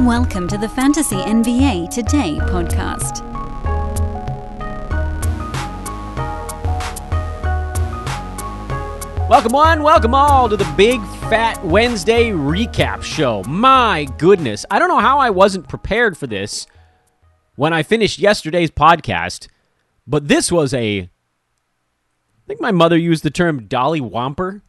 [0.00, 3.26] Welcome to the Fantasy NBA Today podcast.
[9.30, 13.42] Welcome one, welcome all to the Big Fat Wednesday recap show.
[13.44, 16.66] My goodness, I don't know how I wasn't prepared for this
[17.54, 19.48] when I finished yesterday's podcast,
[20.06, 20.98] but this was a.
[21.00, 21.08] I
[22.46, 24.60] think my mother used the term dolly whomper.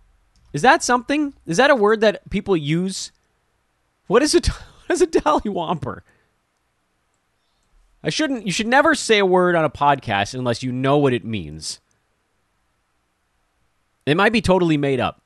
[0.53, 1.33] Is that something?
[1.45, 3.11] Is that a word that people use?
[4.07, 4.47] What is it?
[4.89, 6.01] Is a whomper?
[8.03, 8.45] I shouldn't.
[8.45, 11.79] You should never say a word on a podcast unless you know what it means.
[14.05, 15.21] It might be totally made up.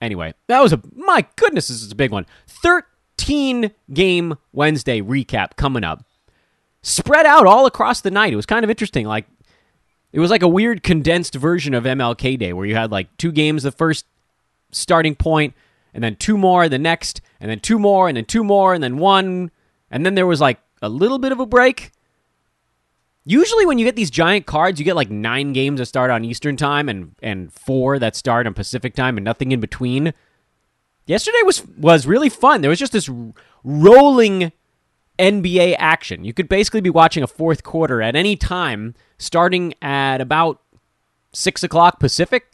[0.00, 2.26] Anyway, that was a my goodness, this is a big one.
[2.46, 6.04] 13 game Wednesday recap coming up.
[6.82, 8.32] Spread out all across the night.
[8.32, 9.06] It was kind of interesting.
[9.06, 9.26] Like
[10.12, 13.32] it was like a weird condensed version of MLK Day where you had like two
[13.32, 14.04] games the first
[14.70, 15.54] starting point
[15.94, 18.82] and then two more the next and then two more and then two more and
[18.82, 19.50] then one
[19.90, 21.92] and then there was like a little bit of a break
[23.28, 26.24] Usually, when you get these giant cards, you get like nine games that start on
[26.24, 30.14] Eastern time and and four that start on Pacific time and nothing in between.
[31.04, 32.62] Yesterday was was really fun.
[32.62, 33.10] There was just this
[33.62, 34.50] rolling
[35.18, 36.24] NBA action.
[36.24, 40.62] You could basically be watching a fourth quarter at any time, starting at about
[41.34, 42.46] six o'clock Pacific.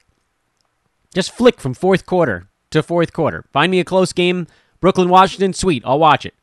[1.14, 3.44] Just flick from fourth quarter to fourth quarter.
[3.52, 4.46] Find me a close game,
[4.80, 5.52] Brooklyn, Washington.
[5.52, 6.34] Sweet, I'll watch it.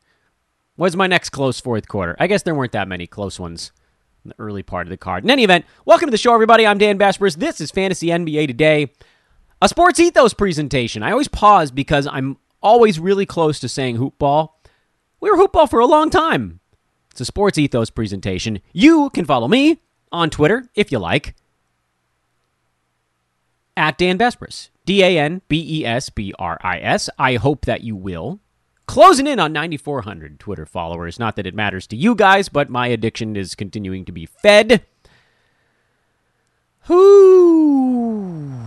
[0.76, 2.16] What's my next close fourth quarter?
[2.18, 3.72] I guess there weren't that many close ones
[4.24, 5.24] in the early part of the card.
[5.24, 6.66] In any event, welcome to the show, everybody.
[6.66, 7.36] I'm Dan Besbris.
[7.36, 8.90] This is Fantasy NBA Today,
[9.60, 11.02] a sports ethos presentation.
[11.02, 14.48] I always pause because I'm always really close to saying hoopball.
[15.20, 16.60] We were hoopball for a long time.
[17.10, 18.60] It's a sports ethos presentation.
[18.72, 21.34] You can follow me on Twitter if you like
[23.76, 24.70] at Dan Besbris.
[24.84, 27.08] D A N B E S B R I S.
[27.18, 28.40] I hope that you will.
[28.86, 31.18] Closing in on 9,400 Twitter followers.
[31.18, 34.84] Not that it matters to you guys, but my addiction is continuing to be fed.
[36.88, 38.58] Whoo.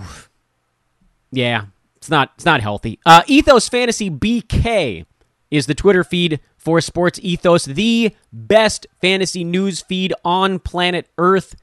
[1.31, 1.65] Yeah,
[1.97, 2.99] it's not it's not healthy.
[3.05, 5.05] Uh, Ethos Fantasy BK
[5.51, 11.55] is the Twitter feed for Sports Ethos, the best fantasy news feed on planet Earth.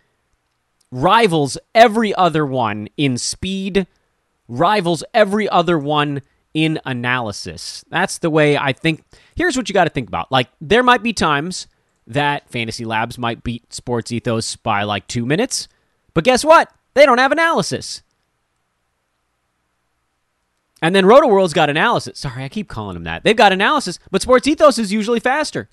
[0.93, 3.87] Rivals every other one in speed,
[4.47, 6.21] rivals every other one
[6.53, 7.83] in analysis.
[7.89, 9.03] That's the way I think.
[9.35, 10.31] Here's what you got to think about.
[10.31, 11.67] Like, there might be times
[12.07, 15.67] that Fantasy Labs might beat Sports Ethos by like two minutes,
[16.13, 16.71] but guess what?
[16.93, 18.03] They don't have analysis.
[20.83, 22.19] And then Roto World's got analysis.
[22.19, 23.23] Sorry, I keep calling them that.
[23.23, 25.71] They've got analysis, but Sports Ethos is usually faster.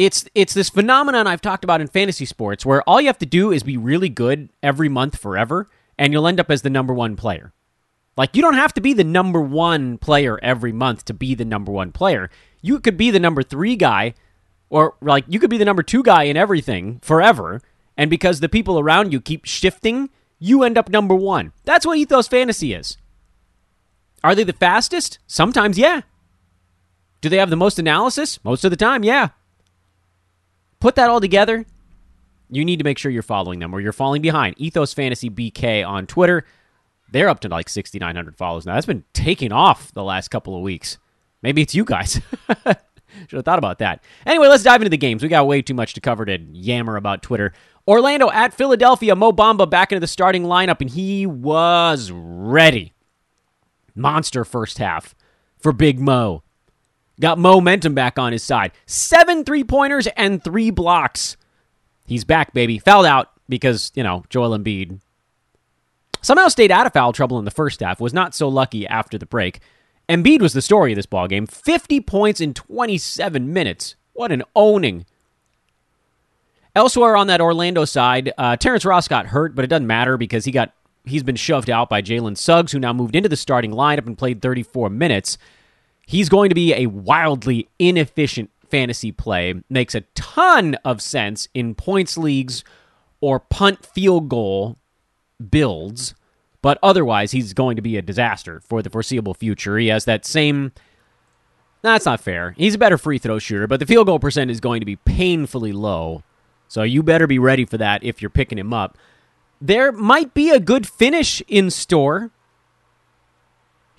[0.00, 3.26] It's it's this phenomenon I've talked about in fantasy sports where all you have to
[3.26, 5.68] do is be really good every month forever,
[5.98, 7.52] and you'll end up as the number one player.
[8.16, 11.44] Like, you don't have to be the number one player every month to be the
[11.44, 12.30] number one player.
[12.62, 14.14] You could be the number three guy,
[14.70, 17.60] or like you could be the number two guy in everything forever.
[17.94, 21.52] And because the people around you keep shifting, you end up number one.
[21.66, 22.96] That's what Ethos Fantasy is.
[24.24, 25.18] Are they the fastest?
[25.26, 26.00] Sometimes, yeah.
[27.20, 28.42] Do they have the most analysis?
[28.42, 29.28] Most of the time, yeah.
[30.80, 31.66] Put that all together.
[32.50, 34.56] You need to make sure you're following them or you're falling behind.
[34.58, 36.44] Ethos Fantasy BK on Twitter.
[37.12, 38.74] They're up to like 6,900 followers now.
[38.74, 40.98] That's been taking off the last couple of weeks.
[41.42, 42.20] Maybe it's you guys.
[43.26, 44.02] Should have thought about that.
[44.24, 45.22] Anyway, let's dive into the games.
[45.22, 47.52] We got way too much to cover to yammer about Twitter.
[47.86, 49.16] Orlando at Philadelphia.
[49.16, 52.92] Mo Bamba back into the starting lineup, and he was ready.
[53.94, 55.14] Monster first half
[55.58, 56.42] for Big Mo.
[57.20, 58.72] Got momentum back on his side.
[58.86, 61.36] Seven three pointers and three blocks.
[62.06, 62.78] He's back, baby.
[62.78, 65.00] Fouled out because, you know, Joel Embiid
[66.22, 69.16] Somehow stayed out of foul trouble in the first half, was not so lucky after
[69.16, 69.60] the break.
[70.08, 71.46] Embiid was the story of this ball game.
[71.46, 73.96] 50 points in 27 minutes.
[74.12, 75.06] What an owning.
[76.74, 80.44] Elsewhere on that Orlando side, uh, Terrence Ross got hurt, but it doesn't matter because
[80.44, 80.72] he got
[81.04, 84.18] he's been shoved out by Jalen Suggs, who now moved into the starting lineup and
[84.18, 85.38] played 34 minutes.
[86.10, 89.54] He's going to be a wildly inefficient fantasy play.
[89.70, 92.64] Makes a ton of sense in points leagues
[93.20, 94.76] or punt field goal
[95.50, 96.16] builds,
[96.62, 99.78] but otherwise he's going to be a disaster for the foreseeable future.
[99.78, 100.72] He has that same.
[101.82, 102.56] That's not fair.
[102.58, 104.96] He's a better free throw shooter, but the field goal percent is going to be
[104.96, 106.24] painfully low.
[106.66, 108.98] So you better be ready for that if you're picking him up.
[109.60, 112.32] There might be a good finish in store.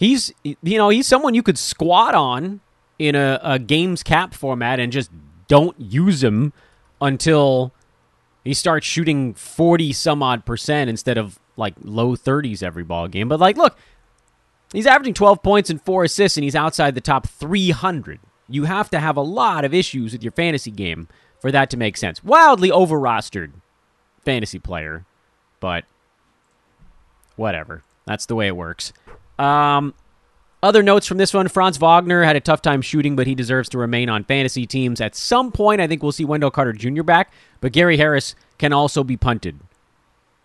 [0.01, 2.59] He's you know, he's someone you could squat on
[2.97, 5.11] in a, a games cap format and just
[5.47, 6.53] don't use him
[6.99, 7.71] until
[8.43, 13.29] he starts shooting 40 some odd percent instead of like low 30s every ball game.
[13.29, 13.77] But like, look,
[14.73, 18.19] He's averaging 12 points and 4 assists, and he's outside the top 300.
[18.47, 21.07] You have to have a lot of issues with your fantasy game
[21.39, 22.23] for that to make sense.
[22.23, 23.51] Wildly over rostered
[24.23, 25.05] fantasy player,
[25.59, 25.83] but
[27.35, 27.83] whatever.
[28.05, 28.93] That's the way it works.
[29.39, 29.93] Um,
[30.63, 33.69] other notes from this one Franz Wagner had a tough time shooting, but he deserves
[33.69, 35.01] to remain on fantasy teams.
[35.01, 37.03] At some point, I think we'll see Wendell Carter Jr.
[37.03, 39.59] back, but Gary Harris can also be punted.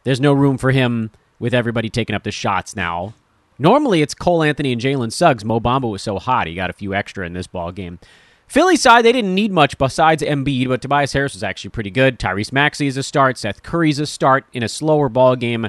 [0.04, 3.12] There's no room for him with everybody taking up the shots now.
[3.58, 5.44] Normally, it's Cole Anthony and Jalen Suggs.
[5.44, 7.98] Mo Bamba was so hot, he got a few extra in this ball game.
[8.46, 12.18] Philly side, they didn't need much besides Embiid, but Tobias Harris was actually pretty good.
[12.18, 13.36] Tyrese Maxey is a start.
[13.36, 15.68] Seth Curry's a start in a slower ball game,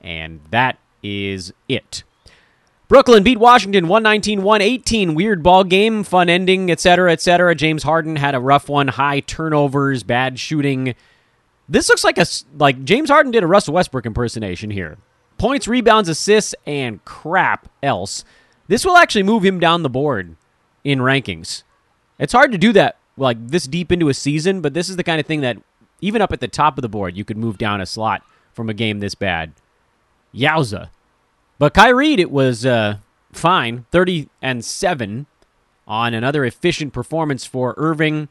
[0.00, 2.04] and that is it.
[2.88, 5.14] Brooklyn beat Washington 119 118.
[5.14, 7.54] Weird ball game, fun ending, etc., etc.
[7.54, 10.94] James Harden had a rough one, high turnovers, bad shooting.
[11.68, 12.24] This looks like a
[12.56, 14.96] like James Harden did a Russell Westbrook impersonation here.
[15.36, 18.24] Points, rebounds, assists, and crap else.
[18.68, 20.34] This will actually move him down the board
[20.82, 21.64] in rankings.
[22.18, 25.04] It's hard to do that like this deep into a season, but this is the
[25.04, 25.58] kind of thing that
[26.00, 28.70] even up at the top of the board, you could move down a slot from
[28.70, 29.52] a game this bad.
[30.34, 30.88] Yowza.
[31.58, 32.98] But Kyrie, it was uh,
[33.32, 33.86] fine.
[33.90, 35.26] 30 and 7
[35.86, 38.28] on another efficient performance for Irving.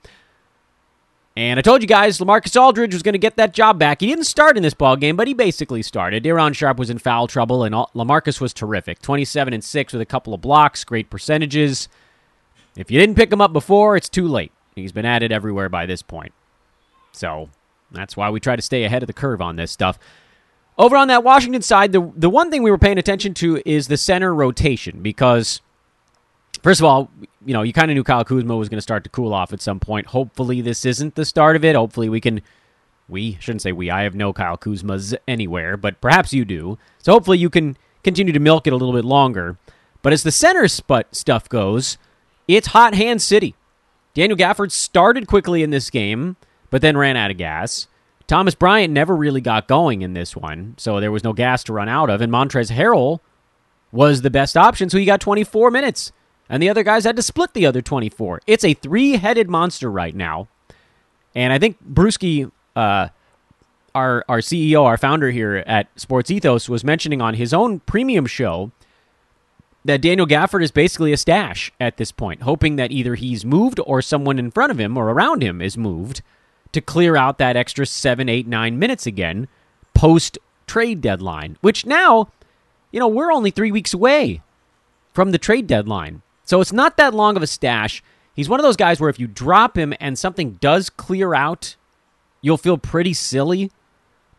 [1.35, 4.01] And I told you guys, Lamarcus Aldridge was going to get that job back.
[4.01, 6.23] He didn't start in this ball game, but he basically started.
[6.23, 9.03] Day'Ron Sharpe was in foul trouble, and Lamarcus was terrific.
[9.03, 11.89] 27 and 6 with a couple of blocks, great percentages.
[12.75, 14.51] If you didn't pick him up before, it's too late.
[14.75, 16.33] He's been added everywhere by this point.
[17.11, 17.49] So
[17.91, 19.99] that's why we try to stay ahead of the curve on this stuff.
[20.77, 23.87] Over on that Washington side, the the one thing we were paying attention to is
[23.87, 25.61] the center rotation because
[26.61, 27.09] first of all,
[27.45, 29.53] you know, you kind of knew Kyle Kuzma was going to start to cool off
[29.53, 30.07] at some point.
[30.07, 31.75] Hopefully this isn't the start of it.
[31.75, 32.41] Hopefully we can
[33.09, 33.89] we shouldn't say we.
[33.89, 36.77] I have no Kyle Kuzmas anywhere, but perhaps you do.
[36.99, 39.57] So hopefully you can continue to milk it a little bit longer.
[40.01, 41.97] But as the center spot stuff goes,
[42.47, 43.55] it's hot hand city.
[44.13, 46.37] Daniel Gafford started quickly in this game,
[46.69, 47.87] but then ran out of gas.
[48.27, 51.73] Thomas Bryant never really got going in this one, so there was no gas to
[51.73, 52.19] run out of.
[52.19, 53.21] And Montrezl Harrell
[53.91, 56.11] was the best option, so he got 24 minutes.
[56.49, 58.41] And the other guys had to split the other 24.
[58.45, 60.47] It's a three headed monster right now.
[61.35, 63.09] And I think Brewski, uh,
[63.95, 68.25] our, our CEO, our founder here at Sports Ethos, was mentioning on his own premium
[68.25, 68.71] show
[69.85, 73.79] that Daniel Gafford is basically a stash at this point, hoping that either he's moved
[73.85, 76.21] or someone in front of him or around him is moved
[76.71, 79.47] to clear out that extra seven, eight, nine minutes again
[79.93, 80.37] post
[80.67, 82.29] trade deadline, which now,
[82.91, 84.41] you know, we're only three weeks away
[85.13, 86.21] from the trade deadline.
[86.43, 88.03] So it's not that long of a stash.
[88.35, 91.75] He's one of those guys where if you drop him and something does clear out,
[92.41, 93.71] you'll feel pretty silly.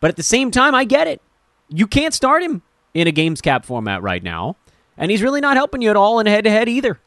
[0.01, 1.21] But at the same time, I get it.
[1.69, 2.63] You can't start him
[2.95, 4.57] in a games cap format right now.
[4.97, 7.01] And he's really not helping you at all in head to head either.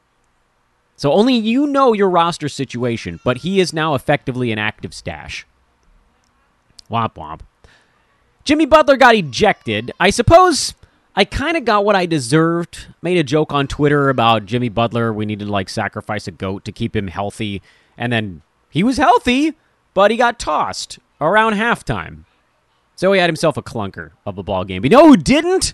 [1.02, 5.48] So only you know your roster situation, but he is now effectively an active stash.
[6.92, 7.40] Womp womp.
[8.44, 9.92] Jimmy Butler got ejected.
[10.00, 10.76] I suppose
[11.16, 12.86] I kind of got what I deserved.
[13.02, 15.12] Made a joke on Twitter about Jimmy Butler.
[15.12, 17.64] We needed to like sacrifice a goat to keep him healthy.
[17.98, 19.56] And then he was healthy,
[19.96, 22.26] but he got tossed around halftime.
[22.96, 24.84] So he had himself a clunker of a ball game.
[24.84, 25.74] But you know who didn't?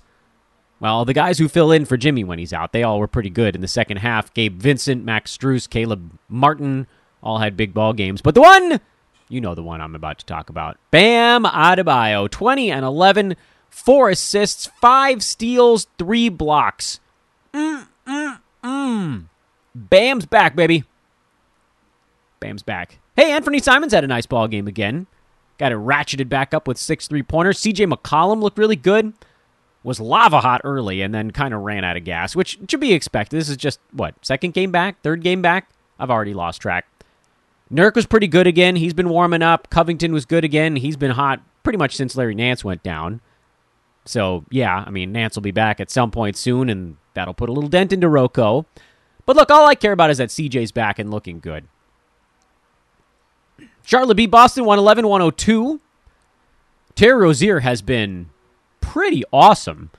[0.80, 3.32] Well, the guys who fill in for Jimmy when he's out, they all were pretty
[3.32, 4.34] good in the second half.
[4.34, 6.88] Gabe Vincent, Max Strus, Caleb Martin
[7.24, 8.22] all had big ball games.
[8.22, 8.80] But the one,
[9.28, 10.78] you know the one I'm about to talk about.
[10.92, 13.36] Bam Adebayo, 20 and 11,
[13.70, 17.00] four assists, five steals, three blocks.
[17.54, 19.26] Mm, mm, mm.
[19.74, 20.84] Bam's back, baby.
[22.40, 23.00] Bam's back.
[23.16, 25.08] Hey, Anthony Simons had a nice ball game again.
[25.58, 27.60] Got it ratcheted back up with six three pointers.
[27.60, 29.14] CJ McCollum looked really good
[29.88, 32.91] was lava hot early and then kind of ran out of gas, which should be
[32.91, 33.39] expected.
[33.39, 35.01] This is just, what, second game back?
[35.01, 35.70] Third game back?
[35.98, 36.86] I've already lost track.
[37.72, 38.75] Nurk was pretty good again.
[38.75, 39.70] He's been warming up.
[39.70, 40.75] Covington was good again.
[40.75, 43.22] He's been hot pretty much since Larry Nance went down.
[44.03, 47.48] So, yeah, I mean, Nance will be back at some point soon, and that'll put
[47.48, 48.65] a little dent into Rocco.
[49.25, 51.65] But look, all I care about is that CJ's back and looking good.
[53.86, 55.79] Charlotte beat Boston 111 102.
[56.96, 58.29] Terry Rozier has been
[58.98, 59.92] pretty awesome.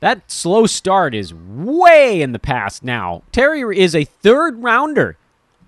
[0.00, 3.22] That slow start is way in the past now.
[3.30, 5.16] Terry is a third rounder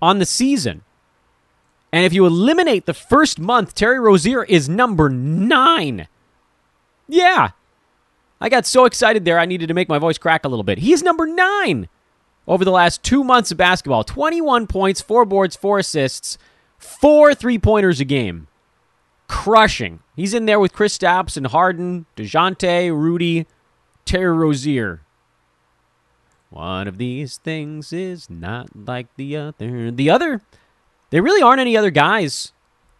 [0.01, 0.81] on the season.
[1.93, 6.09] And if you eliminate the first month, Terry Rozier is number nine.
[7.07, 7.51] Yeah.
[8.41, 10.79] I got so excited there, I needed to make my voice crack a little bit.
[10.79, 11.87] He's number nine
[12.49, 16.37] over the last two months of basketball 21 points, four boards, four assists,
[16.77, 18.49] four three pointers a game
[19.33, 19.99] crushing.
[20.15, 23.47] He's in there with Kristaps and Harden, DeJounte, Rudy,
[24.05, 25.01] Terry Rozier.
[26.51, 29.89] One of these things is not like the other.
[29.89, 30.41] The other,
[31.09, 32.53] there really aren't any other guys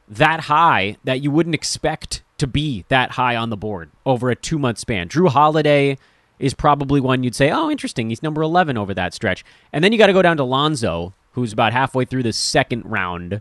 [0.07, 4.35] that high that you wouldn't expect to be that high on the board over a
[4.35, 5.09] two month span.
[5.09, 5.99] Jrue Holiday
[6.39, 8.09] is probably one you'd say, oh, interesting.
[8.09, 9.45] He's number 11 over that stretch.
[9.71, 12.85] And then you got to go down to Lonzo, who's about halfway through the second
[12.85, 13.39] round.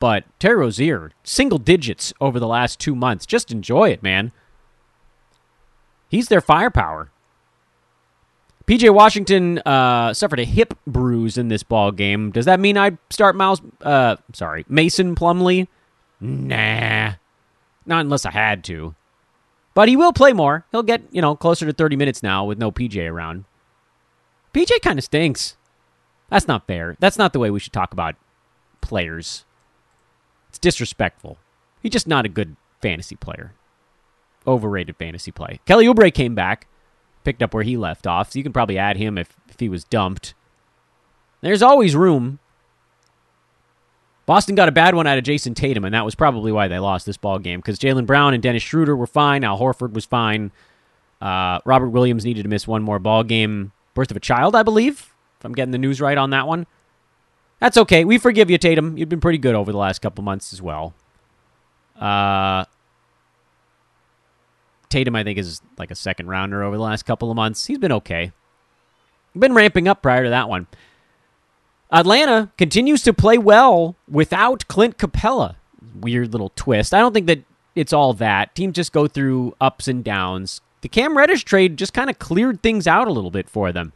[0.00, 3.26] But Terry Rozier, single digits over the last two months.
[3.26, 4.32] Just enjoy it, man.
[6.08, 7.10] He's their firepower.
[8.66, 12.30] PJ Washington uh, suffered a hip bruise in this ball game.
[12.30, 13.62] Does that mean I'd start Miles?
[13.80, 15.68] Uh, sorry, Mason Plumlee?
[16.20, 17.14] Nah,
[17.86, 18.94] not unless I had to.
[19.72, 20.66] But he will play more.
[20.70, 23.44] He'll get you know closer to thirty minutes now with no PJ around.
[24.52, 25.56] PJ kind of stinks.
[26.28, 26.96] That's not fair.
[26.98, 28.16] That's not the way we should talk about
[28.82, 29.46] players.
[30.48, 31.38] It's disrespectful.
[31.82, 33.54] He's just not a good fantasy player.
[34.46, 35.60] Overrated fantasy play.
[35.66, 36.66] Kelly Oubre came back
[37.28, 39.68] picked up where he left off, so you can probably add him if, if he
[39.68, 40.32] was dumped.
[41.42, 42.38] There's always room.
[44.24, 46.78] Boston got a bad one out of Jayson Tatum, and that was probably why they
[46.78, 49.44] lost this ball game because Jaylen Brown and Dennis Schroeder were fine.
[49.44, 50.52] Al Horford was fine.
[51.20, 53.72] Uh, Robert Williams needed to miss one more ball game.
[53.92, 56.66] Birth of a child, I believe, if I'm getting the news right on that one.
[57.60, 58.04] That's okay.
[58.04, 58.96] We forgive you, Tatum.
[58.96, 60.94] You've been pretty good over the last couple months as well.
[61.98, 62.64] Uh,
[64.88, 67.66] Tatum, I think, is like a second rounder over the last couple of months.
[67.66, 68.32] He's been okay.
[69.36, 70.66] Been ramping up prior to that one.
[71.90, 75.56] Atlanta continues to play well without Clint Capela.
[76.00, 76.92] Weird little twist.
[76.92, 77.42] I don't think that
[77.74, 78.54] it's all that.
[78.54, 80.60] Teams just go through ups and downs.
[80.80, 83.92] The Cam Reddish trade just kind of cleared things out a little bit for them.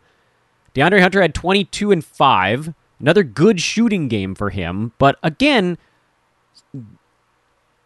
[0.75, 2.75] DeAndre Hunter had 22 and 5.
[3.03, 4.93] Another good shooting game for him.
[4.97, 5.77] But again,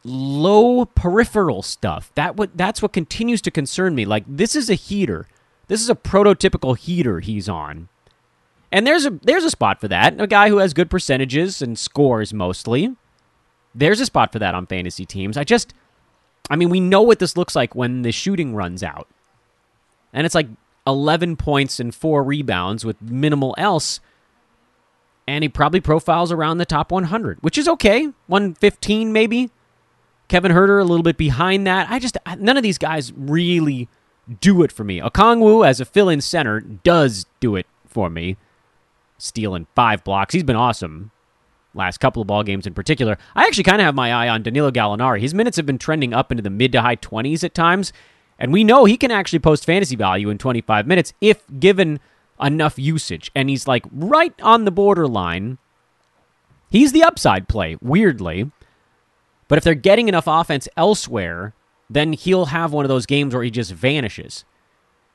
[0.04, 2.12] low peripheral stuff.
[2.14, 4.04] That what that's what continues to concern me.
[4.04, 5.26] Like this is a heater.
[5.68, 7.88] This is a prototypical heater he's on.
[8.70, 10.20] And there's a there's a spot for that.
[10.20, 12.94] A guy who has good percentages and scores mostly.
[13.74, 15.38] There's a spot for that on fantasy teams.
[15.38, 15.72] I just
[16.50, 19.08] I mean, we know what this looks like when the shooting runs out.
[20.12, 20.48] And it's like
[20.86, 23.98] 11 points and 4 rebounds with minimal else.
[25.28, 28.06] And he probably profiles around the top 100, which is okay.
[28.26, 29.50] 115 maybe.
[30.28, 31.88] Kevin Huerter a little bit behind that.
[31.90, 33.88] I just none of these guys really
[34.40, 35.00] do it for me.
[35.00, 38.36] Okongwu as a fill-in center does do it for me.
[39.18, 40.34] Stealing five blocks.
[40.34, 41.10] He's been awesome.
[41.74, 43.18] Last couple of ball games in particular.
[43.34, 45.20] I actually kind of have my eye on Danilo Gallinari.
[45.20, 47.92] His minutes have been trending up into the mid to high 20s at times,
[48.38, 52.00] and we know he can actually post fantasy value in 25 minutes if given
[52.40, 53.30] enough usage.
[53.34, 55.58] And he's like right on the borderline.
[56.70, 58.50] He's the upside play, weirdly.
[59.48, 61.54] But if they're getting enough offense elsewhere,
[61.88, 64.44] then he'll have one of those games where he just vanishes.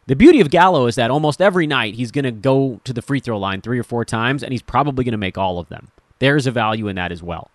[0.08, 3.02] The beauty of Gallo is that almost every night he's going to go to the
[3.02, 5.70] free throw line three or four times, and he's probably going to make all of
[5.70, 5.90] them.
[6.20, 7.52] There's a value in that as well.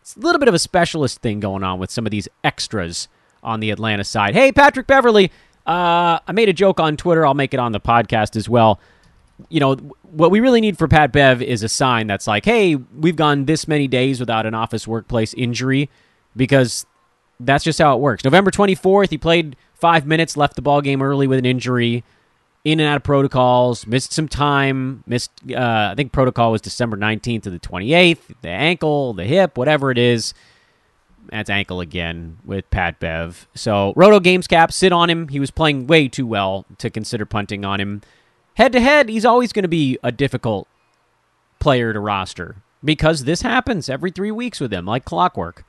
[0.00, 3.08] It's a little bit of a specialist thing going on with some of these extras
[3.42, 4.34] on the Atlanta side.
[4.34, 5.30] Hey, Patrick Beverley,
[5.66, 7.26] uh, I made a joke on Twitter.
[7.26, 8.80] I'll make it on the podcast as well
[9.48, 12.74] you know, what we really need for Pat Bev is a sign that's like, hey,
[12.74, 15.90] we've gone this many days without an office workplace injury
[16.34, 16.86] because
[17.40, 18.24] that's just how it works.
[18.24, 22.02] November 24th, he played five minutes, left the ball game early with an injury,
[22.64, 26.96] in and out of protocols, missed some time, missed, uh, I think protocol was December
[26.96, 30.34] 19th to the 28th, the ankle, the hip, whatever it is.
[31.30, 33.48] That's ankle again with Pat Bev.
[33.54, 35.28] So, Roto Games Cap, sit on him.
[35.28, 38.02] He was playing way too well to consider punting on him
[38.56, 40.66] head to head, he's always going to be a difficult
[41.58, 45.64] player to roster because this happens every three weeks with him, like clockwork.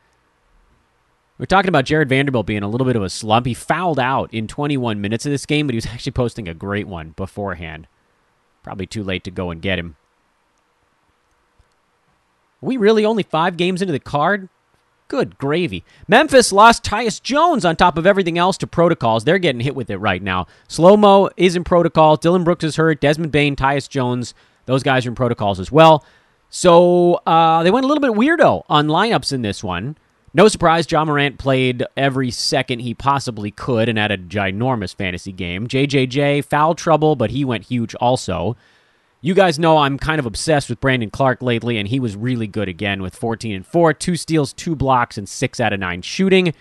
[1.38, 3.46] We're talking about Jarred Vanderbilt being a little bit of a slump.
[3.46, 6.54] He fouled out in 21 minutes of this game, but he was actually posting a
[6.54, 7.88] great one beforehand.
[8.64, 9.96] Probably too late to go and get him.
[12.60, 14.50] We really only five games into the card?
[15.08, 15.86] Good gravy.
[16.10, 19.24] Memphis lost Tyus Jones on top of everything else to protocols.
[19.24, 20.48] They're getting hit with it right now.
[20.68, 22.18] Slow Mo is in protocol.
[22.18, 23.00] Dillon Brooks is hurt.
[23.00, 24.34] Desmond Bane, Tyus Jones,
[24.66, 26.04] those guys are in protocols as well.
[26.50, 29.98] So uh, they went a little bit weirdo on lineups in this one.
[30.34, 35.32] No surprise, Ja Morant played every second he possibly could and had a ginormous fantasy
[35.32, 35.68] game.
[35.68, 38.58] JJJ, foul trouble, but he went huge also.
[39.20, 42.48] You guys know I'm kind of obsessed with Brandon Clarke lately, and he was really
[42.48, 46.02] good again with 14 and 4, two steals, two blocks, and six out of nine
[46.02, 46.54] shooting.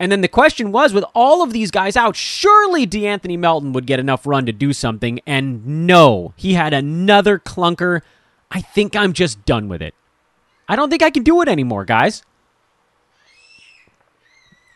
[0.00, 3.86] And then the question was with all of these guys out, surely De'Anthony Melton would
[3.86, 5.20] get enough run to do something.
[5.26, 8.02] And no, he had another clunker.
[8.50, 9.94] I think I'm just done with it.
[10.68, 12.22] I don't think I can do it anymore, guys.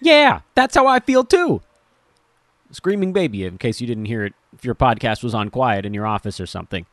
[0.00, 1.61] Yeah, that's how I feel too.
[2.71, 5.95] Screaming baby, in case you didn't hear it, if your podcast was on quiet in
[5.95, 6.87] your office or something.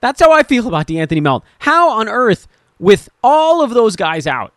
[0.00, 1.48] That's how I feel about De'Anthony Melton.
[1.60, 2.46] How on earth,
[2.78, 4.52] with all of those guys out,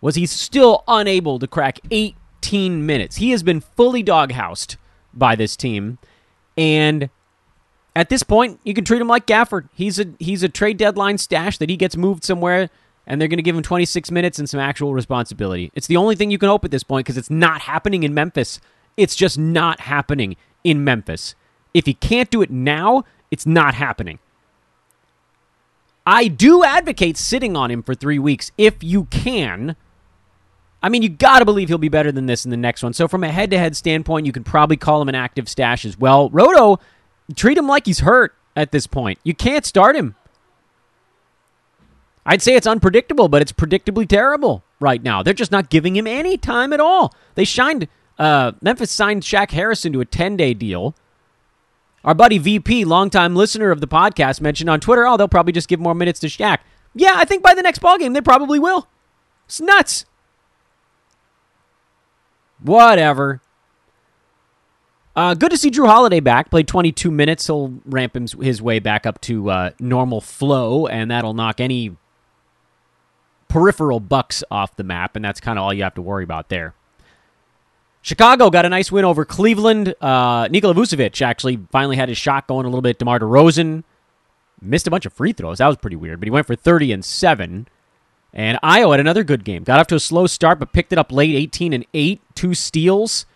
[0.00, 3.16] was he still unable to crack 18 minutes?
[3.16, 4.76] He has been fully doghoused
[5.14, 5.98] by this team,
[6.56, 7.08] and
[7.94, 9.68] at this point, you can treat him like Gafford.
[9.74, 12.70] He's a he's a trade deadline stash that he gets moved somewhere,
[13.06, 15.70] and they're going to give him 26 minutes and some actual responsibility.
[15.74, 18.14] It's the only thing you can hope at this point because it's not happening in
[18.14, 18.60] Memphis.
[18.96, 21.34] It's just not happening in Memphis.
[21.74, 24.18] If he can't do it now, it's not happening.
[26.06, 29.76] I do advocate sitting on him for three weeks if you can.
[30.82, 32.92] I mean, you got to believe he'll be better than this in the next one.
[32.92, 35.84] So, from a head to head standpoint, you can probably call him an active stash
[35.84, 36.28] as well.
[36.30, 36.80] Roto,
[37.36, 39.20] treat him like he's hurt at this point.
[39.22, 40.16] You can't start him.
[42.26, 45.22] I'd say it's unpredictable, but it's predictably terrible right now.
[45.22, 47.14] They're just not giving him any time at all.
[47.34, 47.88] They shined,
[48.22, 50.94] uh, Memphis signed Shaq Harrison to a 10 day deal.
[52.04, 55.68] Our buddy VP, longtime listener of the podcast, mentioned on Twitter, oh, they'll probably just
[55.68, 56.58] give more minutes to Shaq.
[56.94, 58.88] Yeah, I think by the next ball game they probably will.
[59.46, 60.04] It's nuts.
[62.60, 63.40] Whatever.
[65.16, 66.48] Uh, good to see Jrue Holiday back.
[66.48, 67.46] Played 22 minutes.
[67.48, 71.96] He'll ramp him, his way back up to uh, normal flow, and that'll knock any
[73.48, 76.48] peripheral bucks off the map, and that's kind of all you have to worry about
[76.50, 76.74] there.
[78.02, 79.94] Chicago got a nice win over Cleveland.
[80.00, 82.98] Uh, Nikola Vucevic actually finally had his shot going a little bit.
[82.98, 83.84] DeMar DeRozan
[84.60, 85.58] missed a bunch of free throws.
[85.58, 87.68] That was pretty weird, but he went for 30 and 7.
[88.34, 89.62] And Ayo had another good game.
[89.62, 92.54] Got off to a slow start, but picked it up late 18 and 8, two
[92.54, 93.26] steals.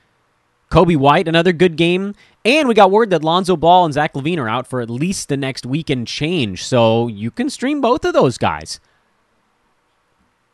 [0.71, 2.15] Coby White, another good game.
[2.45, 5.29] And we got word that Lonzo Ball and Zach LaVine are out for at least
[5.29, 6.65] the next week and change.
[6.65, 8.81] So you can stream both of those guys.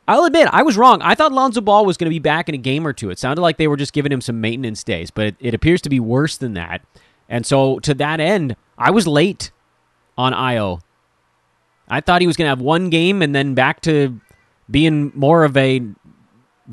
[0.08, 1.00] I'll admit, I was wrong.
[1.00, 3.10] I thought Lonzo Ball was going to be back in a game or two.
[3.10, 5.80] It sounded like they were just giving him some maintenance days, but it, it appears
[5.82, 6.82] to be worse than that.
[7.28, 9.52] And so, to that end, I was late
[10.18, 10.80] on Ayo.
[11.88, 14.20] I thought he was going to have one game and then back to
[14.70, 15.82] being more of a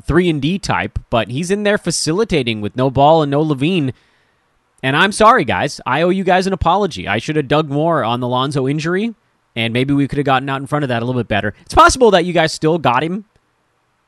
[0.04, 3.92] 3 and D type, but he's in there facilitating with no ball and no LaVine.
[4.82, 5.80] And I'm sorry, guys.
[5.86, 7.06] I owe you guys an apology.
[7.06, 9.14] I should have dug more on the Lonzo injury
[9.56, 11.54] and maybe we could have gotten out in front of that a little bit better.
[11.62, 13.24] It's possible that you guys still got him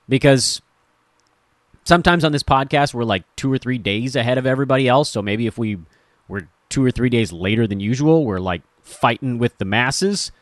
[0.09, 0.61] because
[1.85, 5.11] sometimes on this podcast we're like two or three days ahead of everybody else.
[5.11, 5.79] So maybe if we
[6.29, 10.33] were two or three days later than usual, we're like fighting with the masses.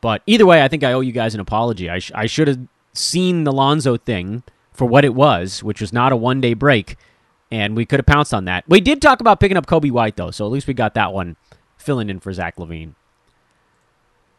[0.00, 1.88] But either way, I think I owe you guys an apology.
[1.90, 2.60] I, sh- I should have
[2.92, 6.96] seen the Lonzo thing for what it was, which was not a one day break,
[7.50, 8.64] and we could have pounced on that.
[8.68, 11.12] We did talk about picking up Coby White, though, so at least we got that
[11.12, 11.36] one
[11.78, 12.94] filling in for Zach LaVine.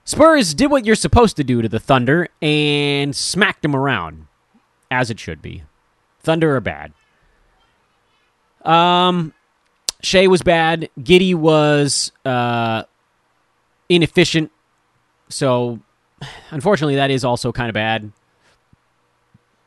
[0.06, 4.27] Spurs did what you're supposed to do to the Thunder and smacked them around,
[4.92, 5.64] as it should be.
[6.22, 6.94] Thunder are bad.
[8.64, 9.34] Um,
[10.02, 10.90] Shai was bad.
[11.00, 12.84] Giddey was uh,
[13.90, 14.52] inefficient.
[15.30, 15.80] So,
[16.52, 18.12] unfortunately, that is also kind of bad.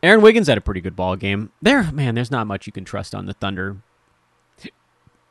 [0.02, 1.50] Aaron Wiggins had a pretty good ball game.
[1.60, 3.76] There, man, there's not much you can trust on the Thunder.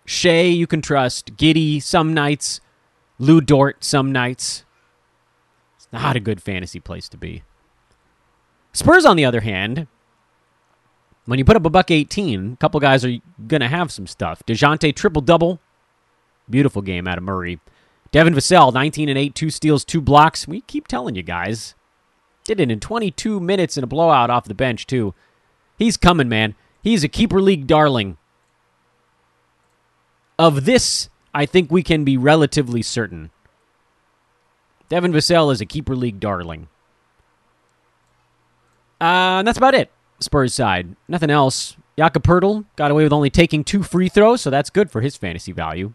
[0.06, 1.36] Shai, you can trust.
[1.36, 2.62] Giddey, some nights.
[3.20, 4.64] Lu Dort, some nights.
[5.78, 7.44] It's not a good fantasy place to be.
[8.74, 9.88] Spurs, on the other hand,
[11.26, 14.08] when you put up a buck 18, a couple guys are going to have some
[14.08, 14.42] stuff.
[14.48, 15.60] DeJounte triple double.
[16.50, 17.60] Beautiful game out of Murray.
[18.12, 20.48] Devin Vassell, 19 and 8, two steals, two blocks.
[20.48, 21.76] We keep telling you guys.
[22.44, 25.14] Did it in 22 minutes in a blowout off the bench, too.
[25.78, 26.56] He's coming, man.
[26.82, 28.18] He's a keeper league darling.
[30.40, 33.30] Of this, I think we can be relatively certain.
[34.88, 36.70] Devin Vassell is a keeper league darling.
[39.02, 39.92] Uh, and that's about it.
[40.20, 40.96] Spurs side.
[41.08, 41.78] Nothing else.
[41.98, 45.18] Jakob Poeltl got away with only taking two free throws, so that's good for his
[45.18, 45.94] fantasy value.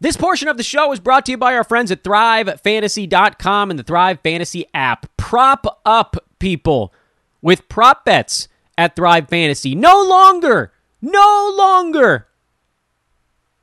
[0.00, 3.78] This portion of the show is brought to you by our friends at ThriveFantasy.com and
[3.78, 5.14] the Thrive Fantasy app.
[5.16, 6.94] Prop up people
[7.42, 9.74] with prop bets at Thrive Fantasy.
[9.74, 12.28] No longer, no longer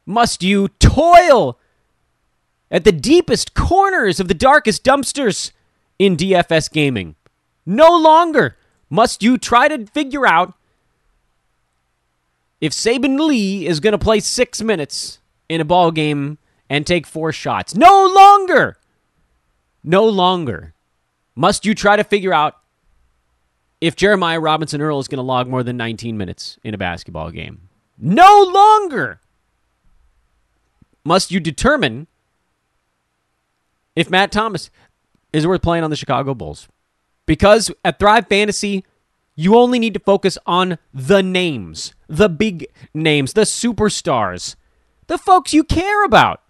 [0.06, 1.60] must you toil
[2.70, 5.52] at the deepest corners of the darkest dumpsters
[5.98, 7.16] in DFS gaming.
[7.68, 8.56] No longer
[8.90, 10.54] must you try to figure out
[12.62, 16.38] if Saben Lee is going to play six minutes in a ball game
[16.70, 17.76] and take four shots.
[17.76, 18.78] No longer,
[19.84, 20.74] no longer
[21.36, 22.58] must you try to figure out
[23.82, 27.32] if Jeremiah Robinson Earl is going to log more than 19 minutes in a basketball
[27.32, 27.68] game.
[27.98, 29.20] No longer
[31.04, 32.08] must you determine
[33.94, 34.70] if Matt Thomas
[35.34, 36.70] is worth playing on the Chicago Bulls.
[37.28, 38.84] Because at Thrive Fantasy,
[39.40, 44.56] You only need to focus on the names, the big names, the superstars,
[45.06, 46.42] the folks you care about.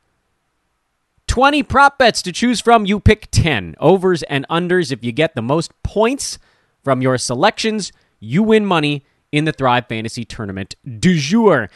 [1.28, 2.86] 20 prop bets to choose from.
[2.86, 4.94] You pick 10 overs and unders.
[4.94, 6.40] If you get the most points
[6.82, 11.70] from your selections, you win money in the Thrive Fantasy Tournament du jour.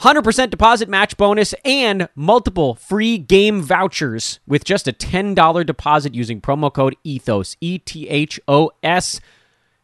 [0.00, 6.40] 100% deposit match bonus and multiple free game vouchers with just a $10 deposit using
[6.40, 9.20] promo code ETHOS, E T H O S.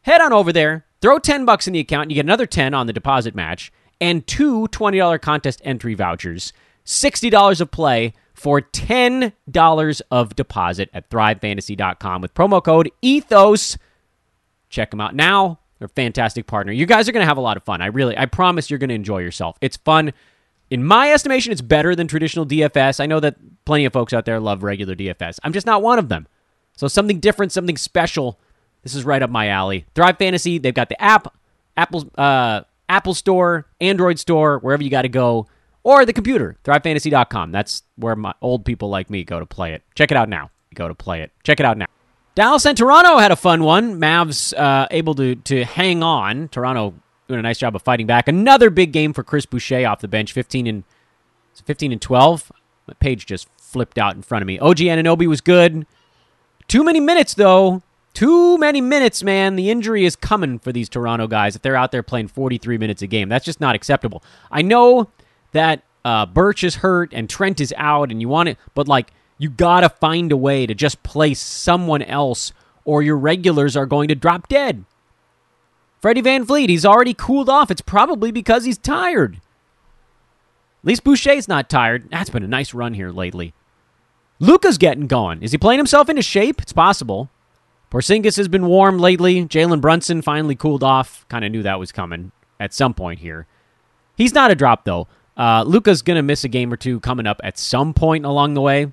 [0.03, 2.75] Head on over there, throw 10 bucks in the account, and you get another 10
[2.75, 6.53] on the deposit match and two $20 contest entry vouchers.
[6.85, 13.79] $60 of play for $10 of deposit at thrivefantasy.com with promo code ETHOS.
[14.69, 15.59] Check them out now.
[15.85, 16.73] They're a fantastic partner.
[16.73, 17.83] You guys are going to have a lot of fun.
[17.83, 19.59] I really, I promise you're going to enjoy yourself.
[19.61, 20.15] It's fun.
[20.71, 23.01] In my estimation, it's better than traditional DFS.
[23.01, 25.41] I know that plenty of folks out there love regular DFS.
[25.45, 26.27] I'm just not one of them.
[26.75, 28.41] So something different, something special.
[28.83, 29.85] This is right up my alley.
[29.95, 30.57] Thrive Fantasy.
[30.57, 31.37] They've got the app,
[31.77, 35.49] Apple, uh, Apple Store, Android Store, wherever you got to go,
[35.83, 36.57] or the computer.
[36.65, 37.53] ThriveFantasy.com.
[37.53, 39.83] That's where my old people like me go to play it.
[39.95, 40.51] Check it out now.
[40.75, 41.31] Go to play it.
[41.43, 41.87] Check it out now.
[42.35, 44.01] Dallas and Toronto had a fun one.
[44.01, 46.49] Mavs uh, able to to hang on.
[46.49, 46.95] Toronto
[47.29, 48.27] doing a nice job of fighting back.
[48.29, 50.33] Another big game for Chris Boucher off the bench.
[50.33, 50.85] Fifteen and
[51.65, 52.51] fifteen and twelve.
[52.89, 54.59] My page just flipped out in front of me.
[54.59, 55.87] OG Anunoby was good.
[56.67, 57.83] Too many minutes though.
[58.15, 59.57] Too many minutes, man.
[59.57, 63.03] The injury is coming for these Toronto guys if they're out there playing 43 minutes
[63.03, 63.29] a game.
[63.29, 64.23] That's just not acceptable.
[64.53, 65.11] I know
[65.51, 69.13] that uh, Birch is hurt and Trent is out, and you want it, but like
[69.39, 72.53] you gotta find a way to just play someone else,
[72.85, 74.85] or your regulars are going to drop dead.
[76.01, 77.71] Freddie VanVleet, he's already cooled off.
[77.71, 79.37] It's probably because he's tired.
[79.37, 82.11] At least Boucher's not tired.
[82.11, 83.55] That's been a nice run here lately.
[84.39, 85.43] Luka's getting going.
[85.43, 86.61] Is he playing himself into shape?
[86.61, 87.31] It's possible.
[87.91, 89.47] Porzingis has been warm lately.
[89.47, 91.25] Jalen Brunson finally cooled off.
[91.29, 93.47] Kind of knew that was coming at some point here.
[94.17, 95.09] He's not a drop though.
[95.37, 98.61] Uh, Luka's gonna miss a game or two coming up at some point along the
[98.61, 98.93] way.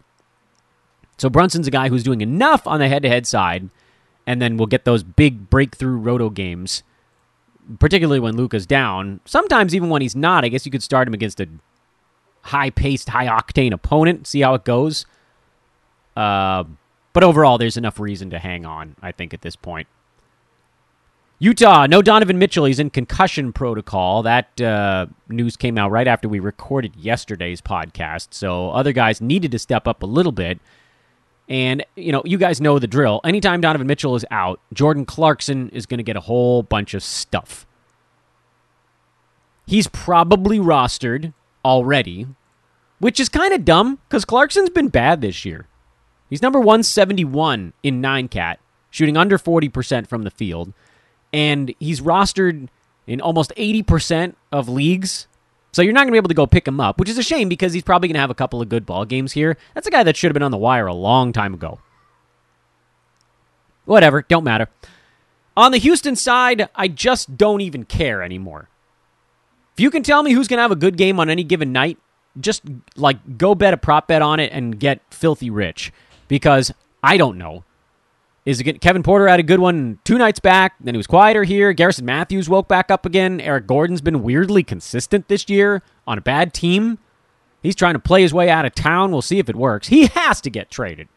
[1.17, 3.69] So Brunson's a guy who's doing enough on the head-to-head side,
[4.26, 6.84] and then we'll get those big breakthrough roto games,
[7.80, 9.19] particularly when Luka's down.
[9.26, 11.47] Sometimes even when he's not, I guess you could start him against a
[12.41, 14.26] high-paced, high-octane opponent.
[14.26, 15.06] See how it goes.
[16.15, 16.63] Uh,
[17.13, 18.95] but overall, there's enough reason to hang on.
[19.02, 19.88] I think at this point.
[21.38, 22.65] Utah, no Donovan Mitchell.
[22.65, 24.21] He's in concussion protocol.
[24.21, 28.28] That uh, news came out right after we recorded yesterday's podcast.
[28.32, 30.60] So other guys needed to step up a little bit.
[31.49, 33.19] And, you know, you guys know the drill.
[33.23, 37.04] Anytime Donovan Mitchell is out, Jordan Clarkson is going to get a whole bunch of
[37.04, 37.65] stuff.
[39.67, 41.34] He's probably rostered
[41.65, 42.27] already,
[42.99, 45.67] which is kind of dumb because Clarkson's been bad this year.
[46.30, 50.73] He's number 171 in 9 cat, shooting under 40% from the field
[51.34, 52.67] and he's rostered
[53.08, 55.27] in almost 80% of leagues.
[55.71, 57.23] So you're not going to be able to go pick him up, which is a
[57.23, 59.57] shame because he's probably going to have a couple of good ball games here.
[59.73, 61.79] That's a guy that should have been on the wire a long time ago.
[63.86, 64.67] Whatever, don't matter.
[65.55, 68.69] On the Houston side, I just don't even care anymore.
[69.73, 71.71] If you can tell me who's going to have a good game on any given
[71.71, 71.97] night,
[72.39, 72.63] just
[72.95, 75.91] like go bet a prop bet on it and get filthy rich
[76.27, 77.63] because I don't know.
[78.45, 81.43] Is it Kevin Porter had a good one two nights back, then he was quieter
[81.43, 81.73] here.
[81.73, 83.39] Garrison Matthews woke back up again.
[83.39, 86.97] Eric Gordon's been weirdly consistent this year on a bad team.
[87.62, 89.12] He's trying to play his way out of town.
[89.12, 89.89] We'll see if it works.
[89.89, 91.08] He has to get traded.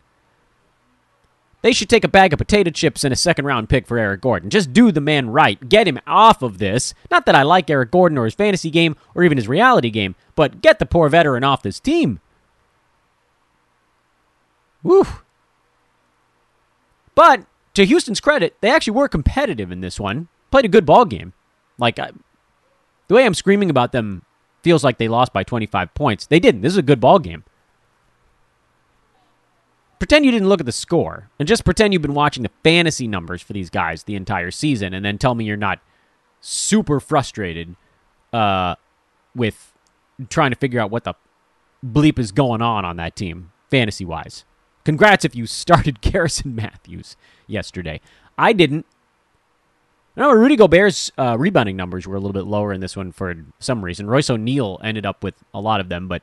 [1.62, 4.20] They should take a bag of potato chips and a second round pick for Eric
[4.20, 4.50] Gordon.
[4.50, 5.66] Just do the man right.
[5.66, 6.92] Get him off of this.
[7.10, 10.14] Not that I like Eric Gordon or his fantasy game or even his reality game,
[10.34, 12.20] but get the poor veteran off this team.
[14.82, 15.06] Woo.
[17.14, 20.28] But to Houston's credit, they actually were competitive in this one.
[20.50, 21.32] Played a good ball game.
[21.78, 22.10] Like I,
[23.08, 24.22] the way I'm screaming about them
[24.62, 26.26] feels like they lost by 25 points.
[26.26, 26.62] They didn't.
[26.62, 27.44] This is a good ball game.
[29.98, 33.06] Pretend you didn't look at the score and just pretend you've been watching the fantasy
[33.06, 35.80] numbers for these guys the entire season and then tell me you're not
[36.40, 37.74] super frustrated
[38.32, 38.74] uh,
[39.34, 39.72] with
[40.28, 41.14] trying to figure out what the
[41.84, 44.44] bleep is going on on that team fantasy wise.
[44.84, 47.16] Congrats if you started Garrison Matthews
[47.46, 48.00] yesterday.
[48.36, 48.86] I didn't.
[50.16, 53.34] No, Rudy Gobert's uh, rebounding numbers were a little bit lower in this one for
[53.58, 54.06] some reason.
[54.06, 56.22] Royce O'Neale ended up with a lot of them, but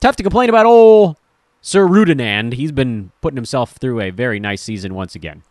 [0.00, 1.16] tough to complain about old
[1.60, 2.54] Sir Rudinand.
[2.54, 5.44] He's been putting himself through a very nice season once again.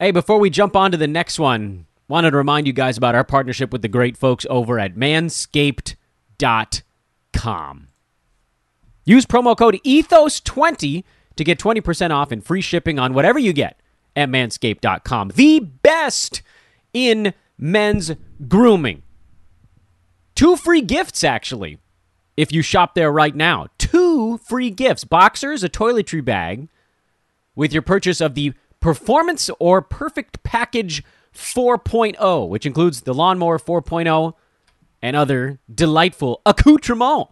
[0.00, 3.14] Hey, before we jump on to the next one, wanted to remind you guys about
[3.14, 7.88] our partnership with the great folks over at manscaped.com.
[9.04, 11.04] Use promo code ETHOS20
[11.36, 13.80] to get 20% off and free shipping on whatever you get
[14.14, 15.32] at manscaped.com.
[15.34, 16.42] The best
[16.92, 18.12] in men's
[18.48, 19.02] grooming.
[20.34, 21.78] Two free gifts, actually,
[22.36, 23.68] if you shop there right now.
[23.78, 26.68] Two free gifts boxers, a toiletry bag
[27.54, 34.34] with your purchase of the Performance or Perfect Package 4.0, which includes the Lawnmower 4.0
[35.00, 37.31] and other delightful accoutrements.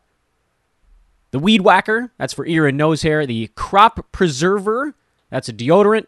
[1.31, 3.25] The Weed Whacker, that's for ear and nose hair.
[3.27, 4.95] The Crop Preserver,
[5.31, 6.07] that's a deodorant,